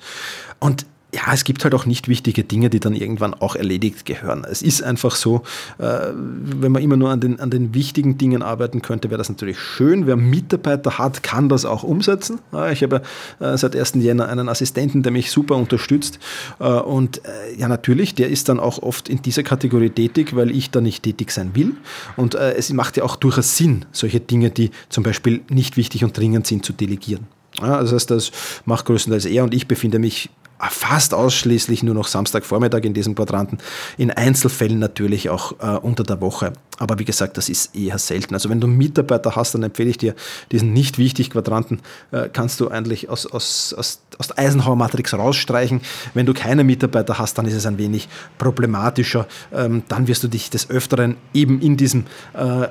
Und 0.60 0.86
ja, 1.14 1.32
es 1.32 1.44
gibt 1.44 1.64
halt 1.64 1.76
auch 1.76 1.86
nicht 1.86 2.08
wichtige 2.08 2.44
Dinge, 2.44 2.70
die 2.70 2.80
dann 2.80 2.96
irgendwann 2.96 3.34
auch 3.36 3.56
erledigt 3.56 4.06
gehören. 4.06 4.46
Es 4.50 4.62
ist 4.62 4.82
einfach 4.82 5.16
so, 5.16 5.44
äh, 5.78 6.12
wenn 6.14 6.72
man 6.72 6.82
immer 6.82 6.98
nur 6.98 7.12
an 7.12 7.20
den, 7.20 7.40
an 7.40 7.52
den 7.52 7.74
wichtigen 7.74 8.18
Dingen 8.18 8.42
arbeiten 8.42 8.82
könnte, 8.82 9.10
wäre 9.10 9.20
das 9.20 9.30
natürlich 9.30 9.60
schön. 9.60 10.08
Wer 10.08 10.16
Mitarbeiter 10.16 10.98
hat, 10.98 11.22
kann 11.22 11.50
das 11.50 11.66
auch 11.66 11.84
umsetzen. 11.84 12.40
Ich 12.72 12.82
habe 12.82 13.04
äh, 13.40 13.58
seit 13.58 13.76
1. 13.76 13.94
Jänner 13.96 14.28
einen 14.28 14.50
Assistenten, 14.50 15.04
der 15.04 15.12
mich 15.12 15.30
super 15.30 15.56
unterstützt. 15.56 16.20
Äh, 16.60 16.64
und 16.64 17.22
ja, 17.58 17.68
natürlich, 17.68 18.16
der 18.16 18.30
ist 18.30 18.50
dann 18.50 18.60
auch 18.60 18.82
oft 18.82 19.10
in 19.10 19.22
dieser 19.22 19.44
Kategorie 19.44 19.90
tätig, 19.90 20.36
weil 20.36 20.52
ich 20.52 20.72
da 20.72 20.82
nicht 20.82 21.04
tätig 21.04 21.32
sein 21.32 21.52
will. 21.54 21.76
Und 22.18 22.36
es 22.36 22.72
macht 22.74 22.98
ja 22.98 23.04
auch 23.04 23.16
durchaus 23.16 23.58
Sinn, 23.58 23.86
solche 23.92 24.20
Dinge, 24.20 24.50
die 24.50 24.72
zum 24.90 25.04
Beispiel 25.04 25.42
nicht 25.50 25.78
wichtig 25.78 26.04
und 26.04 26.18
dringend 26.18 26.48
sind, 26.48 26.66
zu 26.66 26.74
delegieren. 26.74 27.28
Ja, 27.62 27.82
das 27.82 27.92
heißt, 27.94 28.12
das 28.12 28.32
macht 28.66 28.86
größtenteils 28.86 29.26
er 29.26 29.44
und 29.44 29.54
ich 29.54 29.68
befinde 29.68 30.00
mich 30.00 30.30
fast 30.60 31.14
ausschließlich 31.14 31.84
nur 31.84 31.94
noch 31.94 32.08
Samstagvormittag 32.08 32.84
in 32.84 32.94
diesem 32.94 33.16
Quadranten. 33.16 33.58
In 33.98 34.12
Einzelfällen 34.12 34.80
natürlich 34.80 35.30
auch 35.30 35.54
äh, 35.60 35.78
unter 35.78 36.04
der 36.04 36.22
Woche. 36.22 36.54
Aber 36.80 37.00
wie 37.00 37.06
gesagt, 37.06 37.38
das 37.38 37.50
ist 37.50 37.76
eher 37.76 37.98
selten. 37.98 38.34
Also 38.34 38.50
wenn 38.50 38.62
du 38.62 38.68
Mitarbeiter 38.68 39.36
hast, 39.36 39.54
dann 39.56 39.64
empfehle 39.64 39.90
ich 39.90 39.98
dir 39.98 40.16
diesen 40.52 40.74
nicht 40.74 40.98
wichtig 40.98 41.32
Quadranten, 41.32 41.82
äh, 42.12 42.30
kannst 42.32 42.60
du 42.60 42.70
eigentlich 42.70 43.10
aus, 43.10 43.26
aus, 43.26 43.74
aus, 43.78 44.02
aus 44.18 44.28
der 44.28 44.40
Eisenhower 44.40 44.76
Matrix 44.76 45.14
rausstreichen. 45.14 45.82
Wenn 46.14 46.26
du 46.26 46.34
keine 46.34 46.64
Mitarbeiter 46.64 47.18
hast, 47.18 47.38
dann 47.38 47.46
ist 47.46 47.56
es 47.56 47.66
ein 47.66 47.78
wenig 47.78 48.08
problematischer. 48.38 49.28
Ähm, 49.54 49.84
dann 49.88 50.08
wirst 50.08 50.24
du 50.24 50.28
dich 50.28 50.50
des 50.50 50.70
Öfteren 50.70 51.18
eben 51.34 51.62
in 51.62 51.78
diesem 51.78 52.06
äh, 52.34 52.68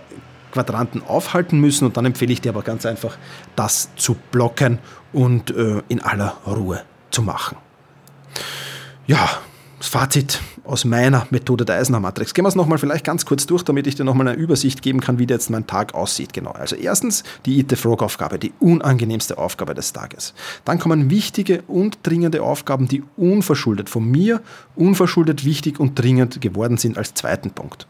Quadranten 0.52 1.02
aufhalten 1.02 1.58
müssen 1.58 1.86
und 1.86 1.96
dann 1.96 2.04
empfehle 2.04 2.32
ich 2.32 2.40
dir 2.40 2.50
aber 2.50 2.62
ganz 2.62 2.86
einfach, 2.86 3.16
das 3.56 3.88
zu 3.96 4.16
blocken 4.30 4.78
und 5.12 5.50
äh, 5.50 5.82
in 5.88 6.00
aller 6.00 6.36
Ruhe 6.46 6.82
zu 7.10 7.22
machen. 7.22 7.56
Ja, 9.06 9.28
das 9.78 9.88
Fazit 9.88 10.40
aus 10.64 10.84
meiner 10.84 11.26
Methode 11.30 11.64
der 11.64 11.76
Eisenhower 11.76 12.02
Matrix. 12.02 12.34
Gehen 12.34 12.44
wir 12.44 12.48
es 12.48 12.54
nochmal 12.54 12.78
vielleicht 12.78 13.04
ganz 13.04 13.26
kurz 13.26 13.46
durch, 13.46 13.64
damit 13.64 13.88
ich 13.88 13.96
dir 13.96 14.04
nochmal 14.04 14.28
eine 14.28 14.38
Übersicht 14.38 14.80
geben 14.80 15.00
kann, 15.00 15.18
wie 15.18 15.24
jetzt 15.24 15.50
mein 15.50 15.66
Tag 15.66 15.94
aussieht. 15.94 16.32
Genau. 16.32 16.52
Also 16.52 16.76
erstens 16.76 17.24
die 17.46 17.58
Eat 17.58 17.70
the 17.70 17.74
Frog 17.74 18.00
Aufgabe, 18.00 18.38
die 18.38 18.52
unangenehmste 18.60 19.38
Aufgabe 19.38 19.74
des 19.74 19.92
Tages. 19.92 20.34
Dann 20.64 20.78
kommen 20.78 21.10
wichtige 21.10 21.62
und 21.66 21.98
dringende 22.04 22.42
Aufgaben, 22.42 22.86
die 22.86 23.02
unverschuldet 23.16 23.90
von 23.90 24.08
mir 24.08 24.40
unverschuldet 24.74 25.44
wichtig 25.44 25.78
und 25.78 25.98
dringend 25.98 26.40
geworden 26.40 26.76
sind 26.78 26.96
als 26.96 27.14
zweiten 27.14 27.50
Punkt. 27.50 27.86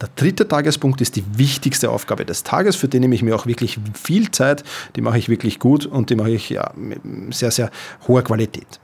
Der 0.00 0.08
dritte 0.14 0.46
Tagespunkt 0.46 1.00
ist 1.00 1.16
die 1.16 1.24
wichtigste 1.36 1.90
Aufgabe 1.90 2.24
des 2.24 2.44
Tages, 2.44 2.76
für 2.76 2.88
die 2.88 3.00
nehme 3.00 3.14
ich 3.14 3.22
mir 3.22 3.34
auch 3.34 3.46
wirklich 3.46 3.78
viel 4.00 4.30
Zeit, 4.30 4.62
die 4.96 5.00
mache 5.00 5.18
ich 5.18 5.28
wirklich 5.28 5.58
gut 5.58 5.86
und 5.86 6.10
die 6.10 6.16
mache 6.16 6.30
ich 6.30 6.50
ja 6.50 6.72
mit 6.76 7.00
sehr, 7.34 7.50
sehr 7.50 7.70
hoher 8.06 8.22
Qualität. 8.22 8.80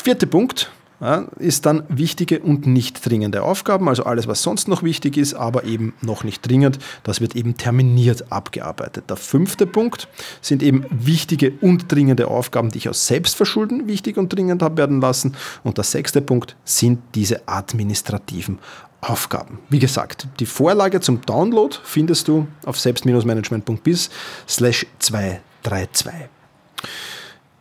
Der 0.00 0.04
Vierte 0.04 0.26
Punkt 0.26 0.70
ja, 1.02 1.26
ist 1.38 1.66
dann 1.66 1.82
wichtige 1.90 2.40
und 2.40 2.66
nicht 2.66 3.04
dringende 3.04 3.42
Aufgaben, 3.42 3.86
also 3.86 4.04
alles, 4.04 4.26
was 4.26 4.42
sonst 4.42 4.66
noch 4.66 4.82
wichtig 4.82 5.18
ist, 5.18 5.34
aber 5.34 5.64
eben 5.64 5.92
noch 6.00 6.24
nicht 6.24 6.40
dringend, 6.48 6.78
das 7.02 7.20
wird 7.20 7.36
eben 7.36 7.58
terminiert 7.58 8.32
abgearbeitet. 8.32 9.10
Der 9.10 9.18
fünfte 9.18 9.66
Punkt 9.66 10.08
sind 10.40 10.62
eben 10.62 10.86
wichtige 10.88 11.52
und 11.60 11.92
dringende 11.92 12.28
Aufgaben, 12.28 12.70
die 12.70 12.78
ich 12.78 12.88
aus 12.88 13.08
Selbstverschulden 13.08 13.88
wichtig 13.88 14.16
und 14.16 14.34
dringend 14.34 14.62
habe 14.62 14.78
werden 14.78 15.02
lassen. 15.02 15.36
Und 15.64 15.76
der 15.76 15.84
sechste 15.84 16.22
Punkt 16.22 16.56
sind 16.64 17.00
diese 17.14 17.46
administrativen 17.46 18.58
Aufgaben. 19.02 19.58
Wie 19.68 19.80
gesagt, 19.80 20.28
die 20.38 20.46
Vorlage 20.46 21.00
zum 21.00 21.20
Download 21.20 21.76
findest 21.84 22.26
du 22.26 22.46
auf 22.64 22.80
selbst-management.bis 22.80 24.08
slash 24.48 24.86
232. 24.98 26.30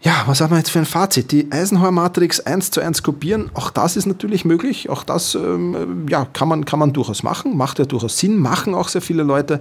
Ja, 0.02 0.24
was 0.28 0.40
haben 0.40 0.52
wir 0.52 0.58
jetzt 0.58 0.72
für 0.72 0.80
ein 0.80 0.86
Fazit? 0.86 1.30
Die 1.34 1.52
Eisenhower 1.52 1.92
Matrix 1.92 2.40
1 2.40 2.72
zu 2.72 2.80
1 2.80 3.04
kopieren, 3.04 3.52
auch 3.54 3.70
das 3.70 3.98
ist 3.98 4.06
natürlich 4.06 4.46
möglich. 4.46 4.90
Auch 4.90 5.04
das 5.04 5.36
ähm, 5.36 6.06
ja, 6.10 6.24
kann, 6.24 6.48
man, 6.48 6.64
kann 6.64 6.80
man 6.80 6.94
durchaus 6.94 7.22
machen, 7.22 7.58
macht 7.58 7.80
ja 7.80 7.86
durchaus 7.86 8.18
Sinn, 8.18 8.38
machen 8.38 8.74
auch 8.76 8.88
sehr 8.88 9.02
viele 9.02 9.24
Leute. 9.24 9.60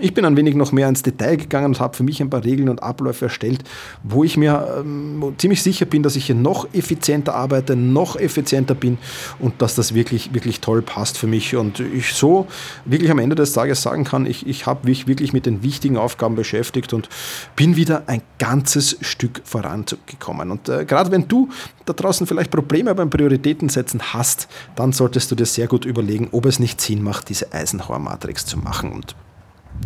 Ich 0.00 0.14
bin 0.14 0.24
ein 0.24 0.34
wenig 0.34 0.54
noch 0.54 0.72
mehr 0.72 0.88
ins 0.88 1.02
Detail 1.02 1.36
gegangen 1.36 1.66
und 1.66 1.80
habe 1.80 1.94
für 1.94 2.04
mich 2.04 2.22
ein 2.22 2.30
paar 2.30 2.42
Regeln 2.42 2.70
und 2.70 2.82
Abläufe 2.82 3.26
erstellt, 3.26 3.64
wo 4.02 4.24
ich 4.24 4.38
mir 4.38 4.78
ähm, 4.80 5.34
ziemlich 5.36 5.62
sicher 5.62 5.84
bin, 5.84 6.02
dass 6.02 6.16
ich 6.16 6.24
hier 6.24 6.34
noch 6.34 6.66
effizienter 6.72 7.34
arbeite, 7.34 7.76
noch 7.76 8.16
effizienter 8.16 8.74
bin 8.74 8.96
und 9.40 9.60
dass 9.60 9.74
das 9.74 9.92
wirklich, 9.92 10.32
wirklich 10.32 10.60
toll 10.60 10.80
passt 10.80 11.18
für 11.18 11.26
mich. 11.26 11.54
Und 11.54 11.80
ich 11.80 12.14
so 12.14 12.46
wirklich 12.86 13.10
am 13.10 13.18
Ende 13.18 13.36
des 13.36 13.52
Tages 13.52 13.82
sagen 13.82 14.04
kann, 14.04 14.24
ich, 14.24 14.46
ich 14.46 14.64
habe 14.64 14.86
mich 14.86 15.06
wirklich 15.06 15.34
mit 15.34 15.44
den 15.44 15.62
wichtigen 15.62 15.98
Aufgaben 15.98 16.34
beschäftigt 16.34 16.94
und 16.94 17.10
bin 17.56 17.76
wieder 17.76 18.04
ein 18.06 18.22
ganzes 18.38 18.96
Stück 19.02 19.42
vorangekommen. 19.66 20.50
Und 20.50 20.68
äh, 20.68 20.84
gerade 20.84 21.10
wenn 21.10 21.28
du 21.28 21.48
da 21.84 21.92
draußen 21.92 22.26
vielleicht 22.26 22.50
Probleme 22.50 22.94
beim 22.94 23.10
Prioritätensetzen 23.10 24.00
hast, 24.12 24.48
dann 24.76 24.92
solltest 24.92 25.30
du 25.30 25.34
dir 25.34 25.46
sehr 25.46 25.66
gut 25.66 25.84
überlegen, 25.84 26.28
ob 26.32 26.46
es 26.46 26.58
nicht 26.58 26.80
Sinn 26.80 27.02
macht, 27.02 27.28
diese 27.28 27.52
Eisenhower-Matrix 27.52 28.46
zu 28.46 28.58
machen. 28.58 28.92
Und 28.92 29.16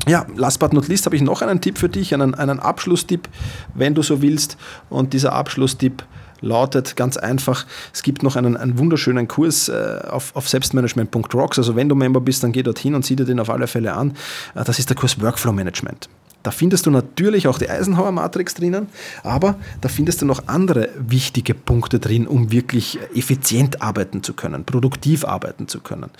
ja, 0.06 0.26
last 0.36 0.60
but 0.60 0.72
not 0.72 0.88
least 0.88 1.06
habe 1.06 1.16
ich 1.16 1.22
noch 1.22 1.42
einen 1.42 1.60
Tipp 1.60 1.78
für 1.78 1.88
dich, 1.88 2.14
einen, 2.14 2.34
einen 2.34 2.60
Abschlusstipp, 2.60 3.28
wenn 3.74 3.94
du 3.94 4.02
so 4.02 4.22
willst. 4.22 4.56
Und 4.88 5.12
dieser 5.12 5.32
Abschlusstipp 5.32 6.04
lautet 6.42 6.96
ganz 6.96 7.16
einfach, 7.16 7.66
es 7.92 8.02
gibt 8.02 8.22
noch 8.22 8.36
einen, 8.36 8.56
einen 8.56 8.78
wunderschönen 8.78 9.28
Kurs 9.28 9.68
äh, 9.68 10.00
auf, 10.08 10.34
auf 10.34 10.48
selbstmanagement.rocks. 10.48 11.58
Also 11.58 11.76
wenn 11.76 11.88
du 11.88 11.94
Member 11.94 12.20
bist, 12.20 12.42
dann 12.42 12.52
geh 12.52 12.62
dorthin 12.62 12.94
und 12.94 13.04
sieh 13.04 13.16
dir 13.16 13.24
den 13.24 13.40
auf 13.40 13.50
alle 13.50 13.66
Fälle 13.66 13.94
an. 13.94 14.12
Äh, 14.54 14.64
das 14.64 14.78
ist 14.78 14.88
der 14.88 14.96
Kurs 14.96 15.20
Workflow 15.20 15.52
Management. 15.52 16.08
Da 16.42 16.50
findest 16.50 16.86
du 16.86 16.90
natürlich 16.90 17.48
auch 17.48 17.58
die 17.58 17.68
Eisenhower-Matrix 17.68 18.54
drinnen, 18.54 18.88
aber 19.22 19.56
da 19.80 19.88
findest 19.88 20.22
du 20.22 20.26
noch 20.26 20.48
andere 20.48 20.88
wichtige 20.98 21.54
Punkte 21.54 21.98
drin, 21.98 22.26
um 22.26 22.50
wirklich 22.50 22.98
effizient 23.14 23.82
arbeiten 23.82 24.22
zu 24.22 24.32
können, 24.32 24.64
produktiv 24.64 25.24
arbeiten 25.24 25.68
zu 25.68 25.80
können. 25.80 26.10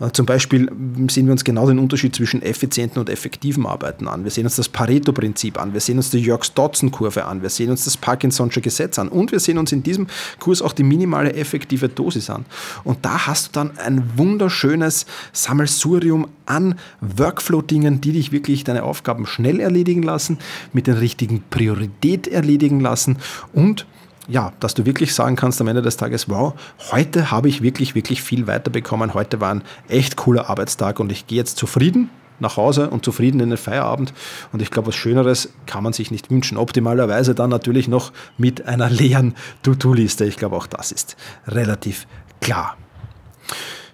Äh, 0.00 0.10
zum 0.10 0.26
Beispiel 0.26 0.70
sehen 1.08 1.26
wir 1.26 1.32
uns 1.32 1.44
genau 1.44 1.68
den 1.68 1.78
Unterschied 1.78 2.16
zwischen 2.16 2.42
effizienten 2.42 3.00
und 3.00 3.08
effektiven 3.08 3.64
Arbeiten 3.64 4.08
an. 4.08 4.24
Wir 4.24 4.30
sehen 4.30 4.44
uns 4.44 4.56
das 4.56 4.68
Pareto-Prinzip 4.68 5.60
an, 5.60 5.72
wir 5.72 5.80
sehen 5.80 5.98
uns 5.98 6.10
die 6.10 6.18
Jörgs-Dodson-Kurve 6.18 7.24
an, 7.24 7.42
wir 7.42 7.50
sehen 7.50 7.70
uns 7.70 7.84
das 7.84 7.96
Parkinson'sche 7.96 8.60
Gesetz 8.60 8.98
an 8.98 9.08
und 9.08 9.30
wir 9.30 9.38
sehen 9.38 9.58
uns 9.58 9.70
in 9.70 9.82
diesem 9.82 10.08
Kurs 10.40 10.62
auch 10.62 10.72
die 10.72 10.82
minimale 10.82 11.34
effektive 11.34 11.88
Dosis 11.88 12.28
an. 12.28 12.44
Und 12.82 13.04
da 13.04 13.26
hast 13.26 13.48
du 13.48 13.52
dann 13.52 13.78
ein 13.78 14.02
wunderschönes 14.16 15.06
Sammelsurium 15.32 16.26
an 16.46 16.74
Workflow-Dingen, 17.00 18.00
die 18.00 18.12
dich 18.12 18.32
wirklich 18.32 18.64
deine 18.64 18.82
Aufgaben 18.82 19.26
schnell 19.26 19.59
erledigen 19.60 20.02
lassen, 20.02 20.38
mit 20.72 20.86
der 20.86 21.00
richtigen 21.00 21.42
Priorität 21.50 22.26
erledigen 22.26 22.80
lassen 22.80 23.18
und 23.52 23.86
ja, 24.28 24.52
dass 24.60 24.74
du 24.74 24.86
wirklich 24.86 25.12
sagen 25.12 25.34
kannst 25.34 25.60
am 25.60 25.66
Ende 25.66 25.82
des 25.82 25.96
Tages, 25.96 26.28
wow, 26.28 26.54
heute 26.92 27.30
habe 27.32 27.48
ich 27.48 27.62
wirklich, 27.62 27.96
wirklich 27.96 28.22
viel 28.22 28.46
weiterbekommen. 28.46 29.12
Heute 29.12 29.40
war 29.40 29.52
ein 29.52 29.62
echt 29.88 30.16
cooler 30.16 30.48
Arbeitstag 30.48 31.00
und 31.00 31.10
ich 31.10 31.26
gehe 31.26 31.38
jetzt 31.38 31.56
zufrieden 31.56 32.10
nach 32.38 32.56
Hause 32.56 32.90
und 32.90 33.04
zufrieden 33.04 33.40
in 33.40 33.50
den 33.50 33.58
Feierabend. 33.58 34.12
Und 34.52 34.62
ich 34.62 34.70
glaube, 34.70 34.88
was 34.88 34.94
Schöneres 34.94 35.50
kann 35.66 35.82
man 35.82 35.92
sich 35.92 36.10
nicht 36.10 36.30
wünschen. 36.30 36.58
Optimalerweise 36.58 37.34
dann 37.34 37.50
natürlich 37.50 37.88
noch 37.88 38.12
mit 38.38 38.66
einer 38.66 38.88
leeren 38.88 39.34
To-Do-Liste. 39.62 40.24
Ich 40.24 40.36
glaube, 40.36 40.56
auch 40.56 40.66
das 40.66 40.92
ist 40.92 41.16
relativ 41.46 42.06
klar. 42.40 42.76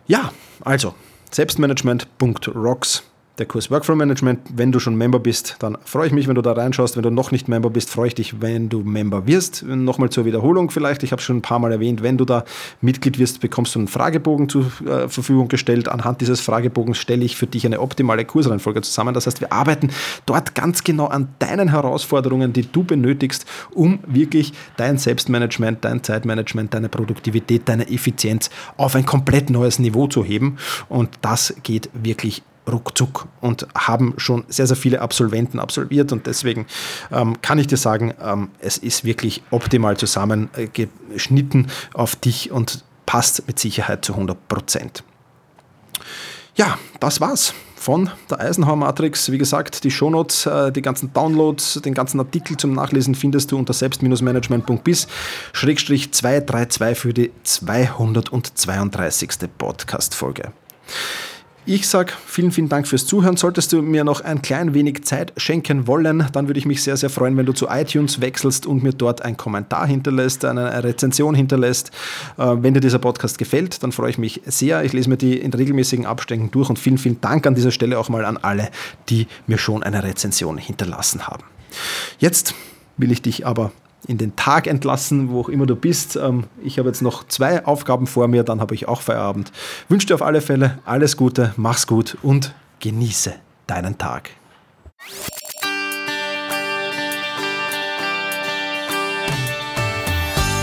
Ja, 0.06 0.32
also 0.60 0.94
selbstmanagement.rocks 1.30 3.02
der 3.38 3.46
Kurs 3.46 3.70
Workflow 3.70 3.94
Management. 3.94 4.40
Wenn 4.54 4.72
du 4.72 4.80
schon 4.80 4.96
Member 4.96 5.18
bist, 5.18 5.56
dann 5.58 5.76
freue 5.84 6.06
ich 6.06 6.12
mich, 6.12 6.28
wenn 6.28 6.34
du 6.34 6.42
da 6.42 6.52
reinschaust. 6.52 6.96
Wenn 6.96 7.02
du 7.02 7.10
noch 7.10 7.30
nicht 7.30 7.48
Member 7.48 7.70
bist, 7.70 7.90
freue 7.90 8.08
ich 8.08 8.14
dich, 8.14 8.40
wenn 8.40 8.68
du 8.68 8.80
Member 8.80 9.26
wirst. 9.26 9.62
Nochmal 9.62 10.10
zur 10.10 10.24
Wiederholung 10.24 10.70
vielleicht. 10.70 11.02
Ich 11.02 11.12
habe 11.12 11.20
schon 11.20 11.38
ein 11.38 11.42
paar 11.42 11.58
Mal 11.58 11.72
erwähnt, 11.72 12.02
wenn 12.02 12.16
du 12.16 12.24
da 12.24 12.44
Mitglied 12.80 13.18
wirst, 13.18 13.40
bekommst 13.40 13.74
du 13.74 13.80
einen 13.80 13.88
Fragebogen 13.88 14.48
zur 14.48 14.70
äh, 14.86 15.08
Verfügung 15.08 15.48
gestellt. 15.48 15.88
Anhand 15.88 16.20
dieses 16.20 16.40
Fragebogens 16.40 16.98
stelle 16.98 17.24
ich 17.24 17.36
für 17.36 17.46
dich 17.46 17.66
eine 17.66 17.80
optimale 17.80 18.24
Kursreihenfolge 18.24 18.82
zusammen. 18.82 19.14
Das 19.14 19.26
heißt, 19.26 19.40
wir 19.40 19.52
arbeiten 19.52 19.90
dort 20.24 20.54
ganz 20.54 20.84
genau 20.84 21.06
an 21.06 21.28
deinen 21.38 21.68
Herausforderungen, 21.68 22.52
die 22.52 22.70
du 22.70 22.84
benötigst, 22.84 23.46
um 23.72 23.98
wirklich 24.06 24.52
dein 24.76 24.98
Selbstmanagement, 24.98 25.84
dein 25.84 26.02
Zeitmanagement, 26.02 26.72
deine 26.72 26.88
Produktivität, 26.88 27.68
deine 27.68 27.88
Effizienz 27.88 28.50
auf 28.76 28.94
ein 28.94 29.04
komplett 29.04 29.50
neues 29.50 29.78
Niveau 29.78 30.06
zu 30.06 30.24
heben. 30.24 30.56
Und 30.88 31.10
das 31.20 31.54
geht 31.62 31.90
wirklich 31.92 32.42
ruckzuck 32.70 33.26
und 33.40 33.66
haben 33.74 34.14
schon 34.16 34.44
sehr, 34.48 34.66
sehr 34.66 34.76
viele 34.76 35.00
Absolventen 35.00 35.58
absolviert 35.60 36.12
und 36.12 36.26
deswegen 36.26 36.66
ähm, 37.12 37.40
kann 37.42 37.58
ich 37.58 37.66
dir 37.66 37.76
sagen, 37.76 38.14
ähm, 38.22 38.50
es 38.58 38.78
ist 38.78 39.04
wirklich 39.04 39.42
optimal 39.50 39.96
zusammengeschnitten 39.96 41.68
auf 41.94 42.16
dich 42.16 42.50
und 42.50 42.84
passt 43.06 43.46
mit 43.46 43.58
Sicherheit 43.58 44.04
zu 44.04 44.12
100 44.14 44.48
Prozent. 44.48 45.04
Ja, 46.56 46.78
das 47.00 47.20
war's 47.20 47.54
von 47.86 48.10
der 48.30 48.40
Eisenhower 48.40 48.76
Matrix. 48.76 49.30
Wie 49.30 49.38
gesagt, 49.38 49.84
die 49.84 49.92
Shownotes, 49.92 50.46
äh, 50.46 50.72
die 50.72 50.82
ganzen 50.82 51.12
Downloads, 51.12 51.80
den 51.84 51.94
ganzen 51.94 52.18
Artikel 52.18 52.56
zum 52.56 52.72
Nachlesen 52.72 53.14
findest 53.14 53.52
du 53.52 53.58
unter 53.58 53.72
selbst-management.bis 53.74 55.06
232 55.52 56.98
für 56.98 57.14
die 57.14 57.30
232. 57.44 59.30
Podcast-Folge. 59.56 60.52
Ich 61.68 61.88
sage 61.88 62.12
vielen, 62.24 62.52
vielen 62.52 62.68
Dank 62.68 62.86
fürs 62.86 63.06
Zuhören. 63.06 63.36
Solltest 63.36 63.72
du 63.72 63.82
mir 63.82 64.04
noch 64.04 64.20
ein 64.20 64.40
klein 64.40 64.72
wenig 64.72 65.02
Zeit 65.02 65.32
schenken 65.36 65.88
wollen, 65.88 66.24
dann 66.32 66.46
würde 66.46 66.60
ich 66.60 66.64
mich 66.64 66.80
sehr, 66.80 66.96
sehr 66.96 67.10
freuen, 67.10 67.36
wenn 67.36 67.44
du 67.44 67.52
zu 67.52 67.66
iTunes 67.66 68.20
wechselst 68.20 68.66
und 68.66 68.84
mir 68.84 68.92
dort 68.92 69.22
einen 69.22 69.36
Kommentar 69.36 69.84
hinterlässt, 69.88 70.44
eine 70.44 70.84
Rezension 70.84 71.34
hinterlässt. 71.34 71.90
Äh, 72.38 72.54
wenn 72.60 72.72
dir 72.72 72.78
dieser 72.78 73.00
Podcast 73.00 73.36
gefällt, 73.36 73.82
dann 73.82 73.90
freue 73.90 74.10
ich 74.10 74.18
mich 74.18 74.42
sehr. 74.46 74.84
Ich 74.84 74.92
lese 74.92 75.10
mir 75.10 75.16
die 75.16 75.40
in 75.40 75.52
regelmäßigen 75.52 76.06
Abständen 76.06 76.52
durch 76.52 76.70
und 76.70 76.78
vielen, 76.78 76.98
vielen 76.98 77.20
Dank 77.20 77.48
an 77.48 77.56
dieser 77.56 77.72
Stelle 77.72 77.98
auch 77.98 78.08
mal 78.08 78.24
an 78.24 78.36
alle, 78.36 78.70
die 79.08 79.26
mir 79.48 79.58
schon 79.58 79.82
eine 79.82 80.04
Rezension 80.04 80.58
hinterlassen 80.58 81.26
haben. 81.26 81.42
Jetzt 82.20 82.54
will 82.96 83.10
ich 83.10 83.22
dich 83.22 83.44
aber 83.44 83.72
in 84.06 84.18
den 84.18 84.36
Tag 84.36 84.66
entlassen, 84.66 85.30
wo 85.30 85.40
auch 85.40 85.48
immer 85.48 85.66
du 85.66 85.76
bist. 85.76 86.16
Ähm, 86.16 86.44
ich 86.62 86.78
habe 86.78 86.88
jetzt 86.88 87.02
noch 87.02 87.26
zwei 87.28 87.64
Aufgaben 87.64 88.06
vor 88.06 88.28
mir, 88.28 88.44
dann 88.44 88.60
habe 88.60 88.74
ich 88.74 88.88
auch 88.88 89.02
Feierabend. 89.02 89.52
Wünsche 89.88 90.06
dir 90.06 90.14
auf 90.14 90.22
alle 90.22 90.40
Fälle 90.40 90.78
alles 90.84 91.16
Gute, 91.16 91.52
mach's 91.56 91.86
gut 91.86 92.16
und 92.22 92.54
genieße 92.80 93.34
deinen 93.66 93.98
Tag. 93.98 94.30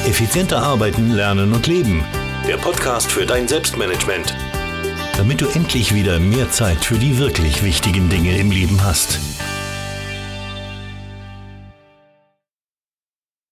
Effizienter 0.05 0.61
arbeiten, 0.61 1.11
lernen 1.11 1.53
und 1.53 1.65
leben. 1.67 2.03
Der 2.45 2.57
Podcast 2.57 3.09
für 3.09 3.25
dein 3.25 3.47
Selbstmanagement. 3.47 4.35
Damit 5.15 5.39
du 5.39 5.47
endlich 5.47 5.95
wieder 5.95 6.19
mehr 6.19 6.51
Zeit 6.51 6.83
für 6.83 6.97
die 6.97 7.17
wirklich 7.17 7.63
wichtigen 7.63 8.09
Dinge 8.09 8.37
im 8.37 8.51
Leben 8.51 8.83
hast. 8.83 9.19